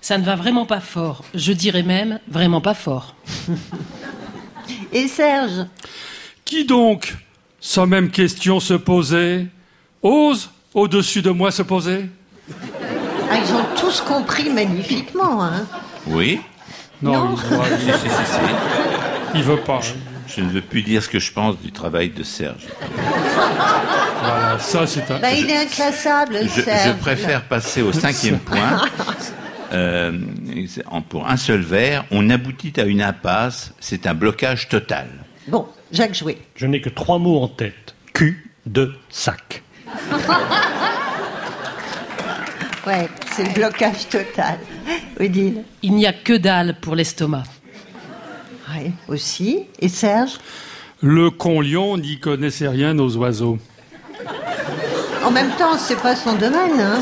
[0.00, 1.24] ça ne va vraiment pas fort.
[1.34, 3.14] Je dirais même vraiment pas fort.
[4.92, 5.66] Et Serge.
[6.44, 7.14] Qui donc,
[7.60, 9.46] sans même question se poser,
[10.02, 12.06] ose au-dessus de moi se poser
[13.30, 15.42] Ah, ils ont tous compris magnifiquement.
[15.44, 15.66] Hein.
[16.06, 16.40] Oui
[17.02, 17.38] Non, il,
[17.78, 18.38] Si, si, si, si.
[19.34, 19.80] il veut pas.
[20.26, 22.66] Je ne veux plus dire ce que je pense du travail de Serge.
[24.22, 25.18] Voilà, ça c'est un.
[25.18, 26.88] Bah, il est inclassable, Je, Serge.
[26.88, 28.82] je préfère passer au cinquième point.
[29.72, 30.10] Euh,
[31.08, 35.06] pour un seul vers, on aboutit à une impasse, c'est un blocage total.
[35.46, 36.38] Bon, Jacques Jouet.
[36.56, 37.94] Je n'ai que trois mots en tête.
[38.12, 39.62] Cul de sac.
[42.86, 44.58] Ouais, c'est le blocage total.
[45.20, 45.64] Odile.
[45.82, 47.42] Il n'y a que dalle pour l'estomac.
[48.74, 49.64] Oui, aussi.
[49.80, 50.38] Et Serge
[51.02, 53.58] Le con lion n'y connaissait rien aux oiseaux.
[55.22, 56.80] En même temps, c'est pas son domaine.
[56.80, 57.00] Hein.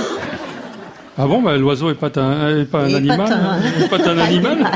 [1.17, 3.63] Ah bon, bah, l'oiseau n'est pas un, est pas un Il est pas animal un-
[3.85, 4.71] est pas un animal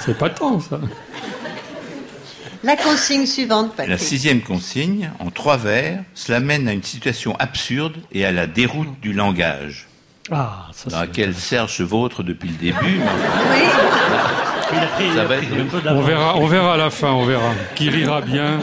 [0.00, 0.80] C'est pas tant, ça.
[2.64, 4.00] La consigne suivante, La Patrick.
[4.00, 8.98] sixième consigne, en trois vers, cela mène à une situation absurde et à la déroute
[9.00, 9.86] du langage,
[10.30, 11.06] Ah, ça dans c'est.
[11.06, 13.00] laquelle Serge se vautre depuis le début.
[13.00, 13.60] Oui,
[15.14, 17.52] Ça va être- un peu On verra, on verra à la fin, on verra.
[17.76, 18.58] Qui rira bien.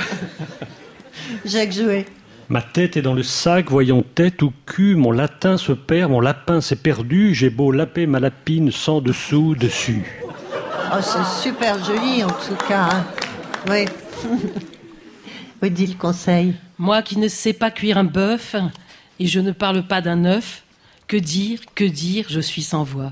[1.45, 2.05] Jacques Jouet.
[2.49, 6.19] Ma tête est dans le sac, voyant tête ou cul, mon latin se perd, mon
[6.19, 10.03] lapin s'est perdu, j'ai beau laper ma lapine sans dessous, dessus.
[10.93, 12.87] Oh, c'est super joli en tout cas.
[12.91, 13.05] hein.
[13.69, 13.85] Oui.
[15.61, 16.53] Odile Conseil.
[16.77, 18.55] Moi qui ne sais pas cuire un bœuf,
[19.19, 20.63] et je ne parle pas d'un œuf,
[21.07, 23.11] que dire, que dire, je suis sans voix.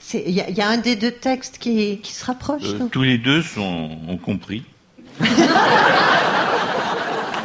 [0.00, 2.62] C'est- Il y, a- il y a un des deux textes qui, qui se rapproche.
[2.64, 4.62] Euh, tous les deux sont, ont compris.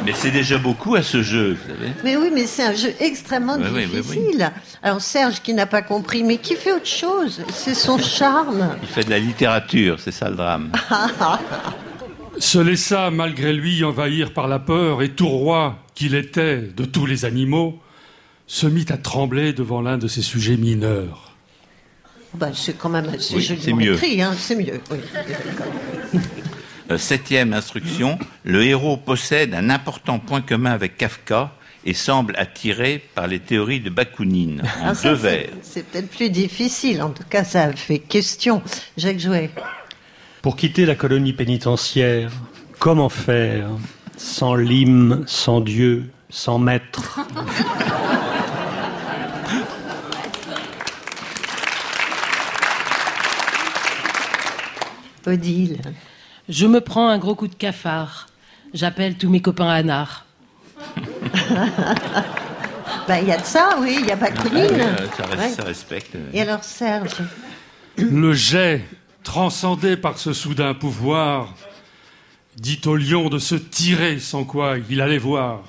[0.04, 1.92] Mais c'est déjà beaucoup à ce jeu, vous savez.
[2.02, 4.50] Mais oui, mais c'est un jeu extrêmement Oui, oui, oui, difficile.
[4.82, 7.40] Alors Serge qui n'a pas compris, mais qui fait autre chose.
[7.52, 8.76] C'est son charme.
[8.82, 10.72] Il fait de la littérature, c'est ça le drame.
[12.38, 17.06] Se laissa malgré lui envahir par la peur et tout roi qu'il était de tous
[17.06, 17.78] les animaux
[18.46, 21.32] se mit à trembler devant l'un de ses sujets mineurs.
[22.34, 23.92] Bah, c'est quand même assez Oui, c'est joliment mieux.
[23.94, 24.34] écrit, hein.
[24.36, 24.80] c'est mieux.
[24.90, 25.72] oui, d'accord.
[26.90, 31.52] Euh, septième instruction, le héros possède un important point commun avec Kafka
[31.84, 35.48] et semble attiré par les théories de Bakounine, en Ah, ça, deux c'est- vers.
[35.62, 37.02] C'est peut-être plus difficile.
[37.02, 38.62] En tout cas, ça fait question.
[38.96, 39.50] Jacques Jouet.
[40.42, 42.32] Pour quitter la colonie pénitentiaire,
[42.78, 43.68] comment faire
[44.16, 47.20] sans lime, sans Dieu, sans maître
[55.26, 55.78] Odile.
[56.48, 58.26] Je me prends un gros coup de cafard.
[58.74, 60.24] J'appelle tous mes copains à nard.
[63.08, 64.26] Bah, il y a de ça, oui, il y a ça,
[65.24, 65.48] res- Ouais.
[65.48, 66.14] ça respecte.
[66.14, 66.30] euh.
[66.32, 67.16] Et alors, Serge?
[67.96, 68.84] Le jet,
[69.22, 71.54] transcendé par ce soudain pouvoir,
[72.56, 75.60] dit au lion de se tirer sans quoi il allait voir.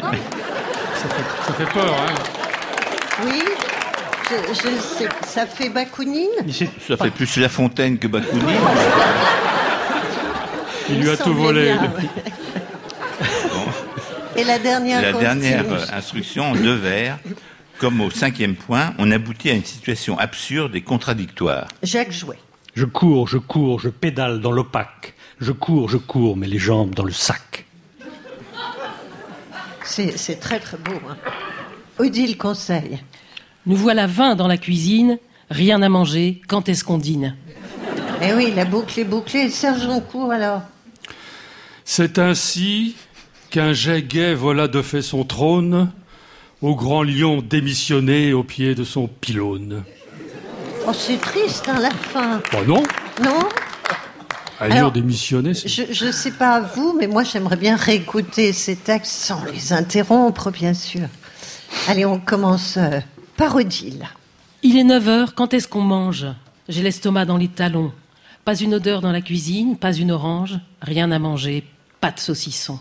[0.00, 2.14] Ça fait, ça fait peur, hein
[3.24, 3.42] Oui
[4.30, 6.28] je, je sais, ça fait Bakounine
[6.86, 8.58] Ça fait plus La Fontaine que Bakounine.
[10.90, 11.72] Il lui a tout volé.
[11.72, 12.08] bien, ouais.
[14.36, 17.18] Et la dernière La dernière instruction en deux vers.
[17.78, 21.68] Comme au cinquième point, on aboutit à une situation absurde et contradictoire.
[21.82, 22.38] Jacques Jouet.
[22.74, 25.14] Je cours, je cours, je pédale dans l'opaque.
[25.40, 27.66] Je cours, je cours, mais les jambes dans le sac.
[29.84, 31.00] C'est très très beau.
[31.08, 31.16] Hein.
[31.98, 32.98] Odile Conseil.
[33.66, 35.18] Nous voilà vingt dans la cuisine,
[35.50, 37.36] rien à manger, quand est-ce qu'on dîne?
[38.22, 39.50] Eh oui, la boucle est bouclée.
[39.50, 40.62] Serge Joncourt, alors
[41.84, 42.96] C'est ainsi
[43.50, 45.90] qu'un jet gai vola de fait son trône
[46.62, 49.84] au grand lion démissionné au pied de son pylône.
[50.86, 52.40] Oh, c'est triste, hein, la fin.
[52.52, 52.82] Bon, non
[53.22, 53.38] Non
[54.60, 58.52] Un lion Alors, démissionné, c'est- Je ne sais pas vous, mais moi j'aimerais bien réécouter
[58.52, 61.08] ces textes sans les interrompre, bien sûr.
[61.86, 63.00] Allez, on commence euh,
[63.36, 64.08] par Odile.
[64.62, 66.26] Il est 9 heures, quand est-ce qu'on mange?
[66.68, 67.92] J'ai l'estomac dans les talons.
[68.44, 71.64] Pas une odeur dans la cuisine, pas une orange, rien à manger,
[72.00, 72.78] pas de saucisson.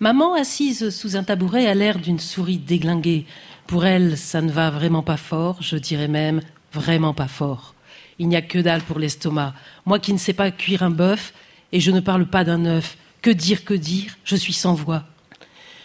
[0.00, 3.26] Maman, assise sous un tabouret, a l'air d'une souris déglinguée.
[3.66, 6.40] Pour elle, ça ne va vraiment pas fort, je dirais même
[6.72, 7.74] vraiment pas fort.
[8.18, 9.54] Il n'y a que dalle pour l'estomac.
[9.86, 11.32] Moi qui ne sais pas cuire un bœuf,
[11.72, 12.96] et je ne parle pas d'un œuf.
[13.20, 14.16] Que dire, que dire?
[14.24, 15.04] Je suis sans voix.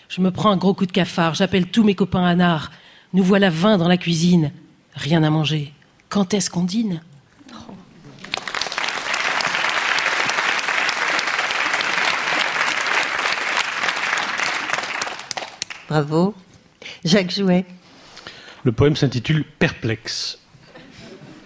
[0.10, 2.72] Je me prends un gros coup de cafard, j'appelle tous mes copains à nard.
[3.14, 4.52] Nous voilà vingt dans la cuisine.
[4.96, 5.74] Rien à manger.
[6.10, 7.02] Quand est-ce qu'on dîne?
[15.88, 16.34] Bravo.
[17.06, 17.66] Jacques Jouet.
[18.64, 20.40] Le poème s'intitule Perplexe.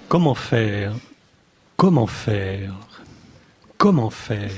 [0.09, 0.93] Comment faire?
[1.77, 2.73] Comment faire?
[3.77, 4.51] Comment faire?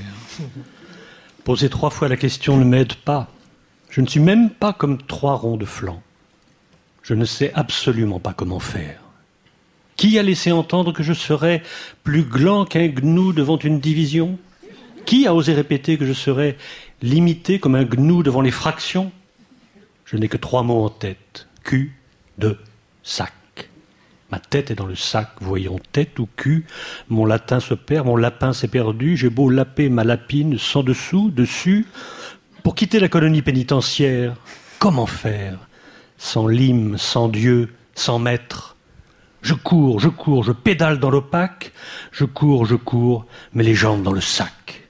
[1.43, 3.29] Poser trois fois la question ne m'aide pas.
[3.89, 6.01] Je ne suis même pas comme trois ronds de flanc.
[7.01, 8.99] Je ne sais absolument pas comment faire.
[9.97, 11.61] Qui a laissé entendre que je serais
[12.03, 14.39] plus gland qu'un gnou devant une division?
[15.05, 16.57] Qui a osé répéter que je serais
[17.01, 19.11] limité comme un gnou devant les fractions?
[20.14, 21.47] Je n'ai que trois mots en tête.
[21.64, 21.95] Cul
[22.38, 22.59] de
[23.01, 23.34] sac.
[24.30, 26.68] Ma tête est dans le sac, voyons tête ou cul.
[27.09, 29.18] Mon latin se perd, mon lapin s'est perdu.
[29.18, 31.88] J'ai beau laper ma lapine sans dessous, dessus.
[32.61, 34.36] Pour quitter la colonie pénitentiaire,
[34.78, 35.57] comment faire?
[36.18, 38.76] Sans lime, sans Dieu, sans maître.
[39.41, 41.72] Je cours, je cours, je pédale dans l'opaque.
[42.11, 44.82] Je cours, je cours, mais les jambes dans le sac.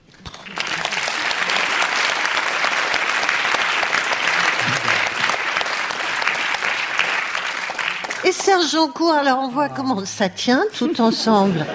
[8.33, 11.65] Serge Joncourt, alors on voit comment ça tient tout ensemble.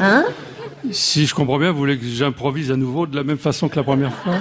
[0.00, 0.24] Hein
[0.90, 3.76] Si je comprends bien, vous voulez que j'improvise à nouveau de la même façon que
[3.76, 4.34] la première fois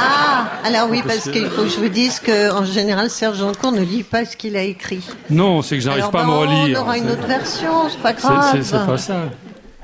[0.00, 3.38] Ah, alors oui, Parce parce que- qu'il faut que je vous dise qu'en général, Serge
[3.38, 5.02] Joncourt ne lit pas ce qu'il a écrit.
[5.30, 6.78] Non, c'est que j'arrive Alors, pas à me bah, relire.
[6.78, 8.50] On aura une autre version, c'est pas C'est- grave.
[8.52, 9.24] C'est c'est pas ça.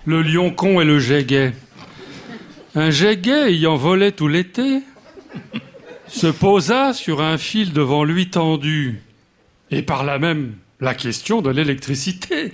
[0.06, 1.52] Le lion con et le jet gai.
[2.76, 4.82] Un jet gai ayant volé tout l'été
[6.08, 9.02] se posa sur un fil devant lui tendu,
[9.70, 12.52] et par là même la question de l'électricité,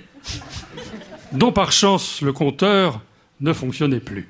[1.31, 3.01] dont par chance le compteur
[3.39, 4.27] ne fonctionnait plus.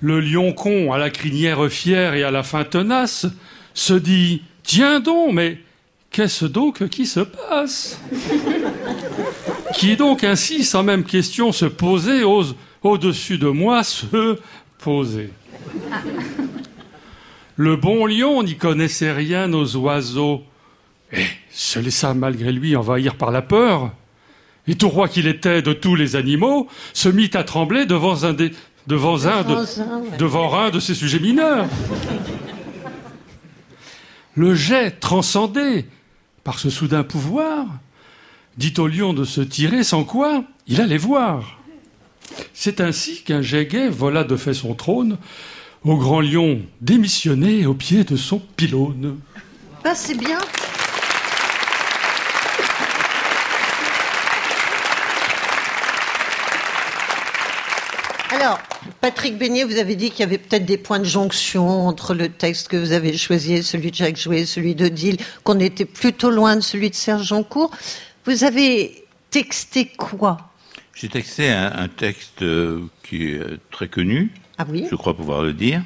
[0.00, 3.26] Le lion con, à la crinière fière et à la fin tenace,
[3.74, 5.58] se dit Tiens donc, mais
[6.10, 8.00] qu'est-ce donc qui se passe?
[9.74, 14.38] Qui donc ainsi, sans même question se poser, ose au-dessus de moi se
[14.78, 15.30] poser.
[17.56, 20.44] Le bon lion n'y connaissait rien aux oiseaux,
[21.12, 21.26] et
[21.60, 23.90] se laissa malgré lui envahir par la peur.
[24.68, 28.32] Et tout roi qu'il était de tous les animaux, se mit à trembler devant un,
[28.32, 28.52] des-
[28.86, 31.66] devant un, de, Devant un, de ses sujets mineurs.
[34.36, 35.86] Le jet transcendé
[36.44, 37.66] par ce soudain pouvoir
[38.56, 41.58] dit au lion de se tirer sans quoi il allait voir.
[42.54, 45.16] C'est ainsi qu'un Jéguet vola de fait son trône
[45.82, 49.18] au grand lion démissionné au pied de son pylône.
[49.84, 50.38] Ah, c'est bien.
[58.30, 58.58] Alors,
[59.00, 62.28] Patrick Beignet, vous avez dit qu'il y avait peut-être des points de jonction entre le
[62.28, 66.30] texte que vous avez choisi, celui de Jacques Jouet, celui de Dille, qu'on était plutôt
[66.30, 67.70] loin de celui de Serge Joncourt.
[68.26, 70.36] Vous avez texté quoi?
[70.94, 74.86] J'ai texté un, un texte euh, qui est très connu, Ah oui?
[74.90, 75.82] je crois pouvoir le dire.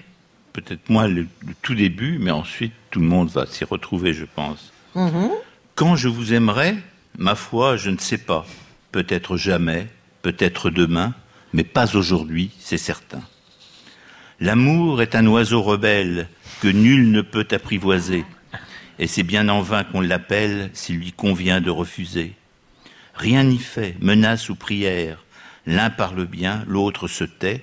[0.53, 4.24] Peut-être moins le, le tout début, mais ensuite tout le monde va s'y retrouver, je
[4.34, 4.72] pense.
[4.95, 5.30] Mhm.
[5.76, 6.74] Quand je vous aimerai,
[7.18, 8.45] ma foi, je ne sais pas.
[8.90, 9.86] Peut-être jamais,
[10.22, 11.14] peut-être demain,
[11.53, 13.22] mais pas aujourd'hui, c'est certain.
[14.40, 16.28] L'amour est un oiseau rebelle
[16.61, 18.24] que nul ne peut apprivoiser,
[18.98, 22.34] et c'est bien en vain qu'on l'appelle s'il lui convient de refuser.
[23.14, 25.24] Rien n'y fait, menace ou prière.
[25.66, 27.62] L'un parle bien, l'autre se tait,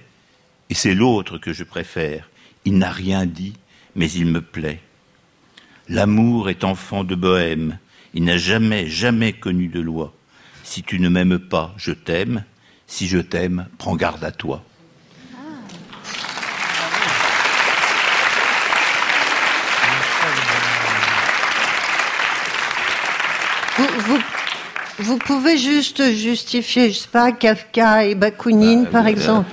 [0.69, 2.29] et c'est l'autre que je préfère.
[2.65, 3.53] Il n'a rien dit,
[3.95, 4.81] mais il me plaît.
[5.87, 7.79] L'amour est enfant de bohème.
[8.13, 10.13] Il n'a jamais, jamais connu de loi.
[10.63, 12.43] Si tu ne m'aimes pas, je t'aime.
[12.89, 14.63] Si je t'aime, prends garde à toi.
[23.77, 24.19] vous, vous,
[24.99, 29.49] vous pouvez juste justifier, je sais pas, Kafka et Bakounine, par exemple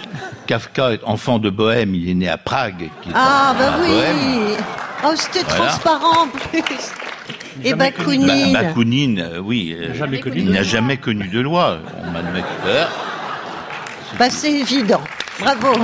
[0.46, 1.94] Kafka est enfant de bohème.
[1.94, 2.88] Il est né à Prague.
[3.02, 4.56] qui est Ah, bah oui bohème.
[5.04, 5.66] Oh, c'était Voilà.
[5.66, 6.62] transparent en plus
[7.64, 9.76] Et Bakounine Ba- Bakounine, euh, oui.
[9.76, 9.88] euh,
[10.34, 11.78] il de n'a jamais connu de loi.
[12.04, 12.90] On m'a demandé tout à l'heure.
[14.18, 15.02] Bah, c'est évident.
[15.38, 15.74] Bravo.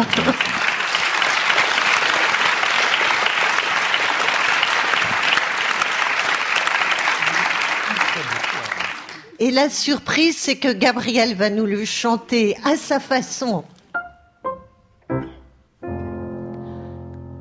[9.38, 13.64] Et la surprise, c'est que Gabriel va nous le chanter à sa façon.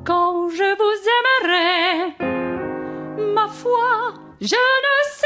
[0.03, 2.15] Quand je vous aimerai,
[3.35, 5.20] ma foi, je ne sais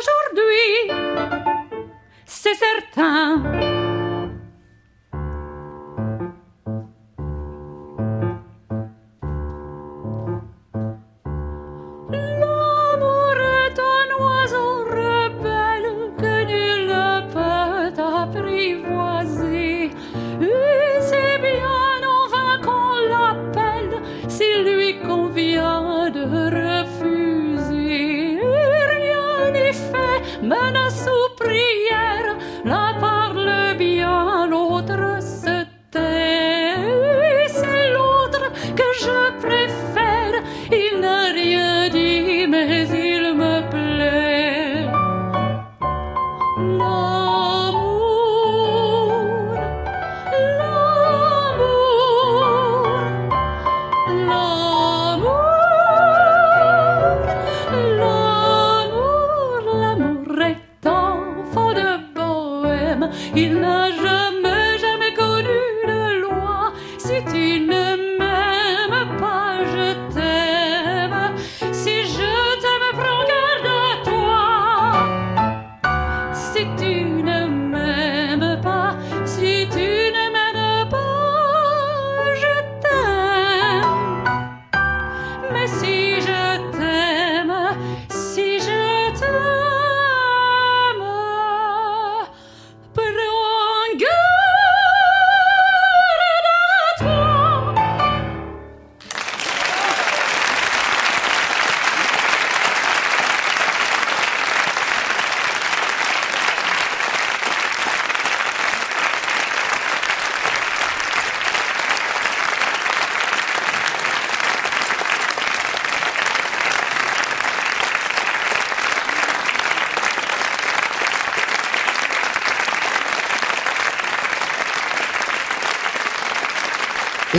[0.00, 0.90] aujourd'hui,
[2.26, 3.89] c'est certain.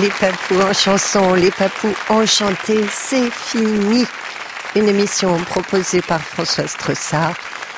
[0.01, 4.03] Les papous en chanson, les papous enchantés, c'est fini.
[4.75, 7.35] Une émission proposée par François Stressard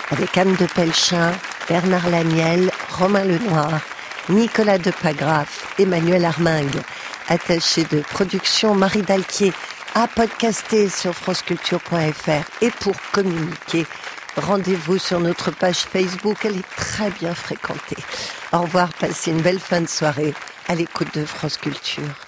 [0.09, 1.33] avec Anne de Pelchin,
[1.67, 3.81] Bernard Laniel, Romain Lenoir,
[4.29, 6.81] Nicolas Depagraf, Emmanuel Armingue.
[7.27, 9.51] Attaché de production Marie Dalquier
[9.93, 13.85] à podcaster sur franceculture.fr et pour communiquer,
[14.37, 17.97] rendez-vous sur notre page Facebook, elle est très bien fréquentée.
[18.53, 20.33] Au revoir, passez une belle fin de soirée
[20.73, 22.22] à l'écoute de France Culture.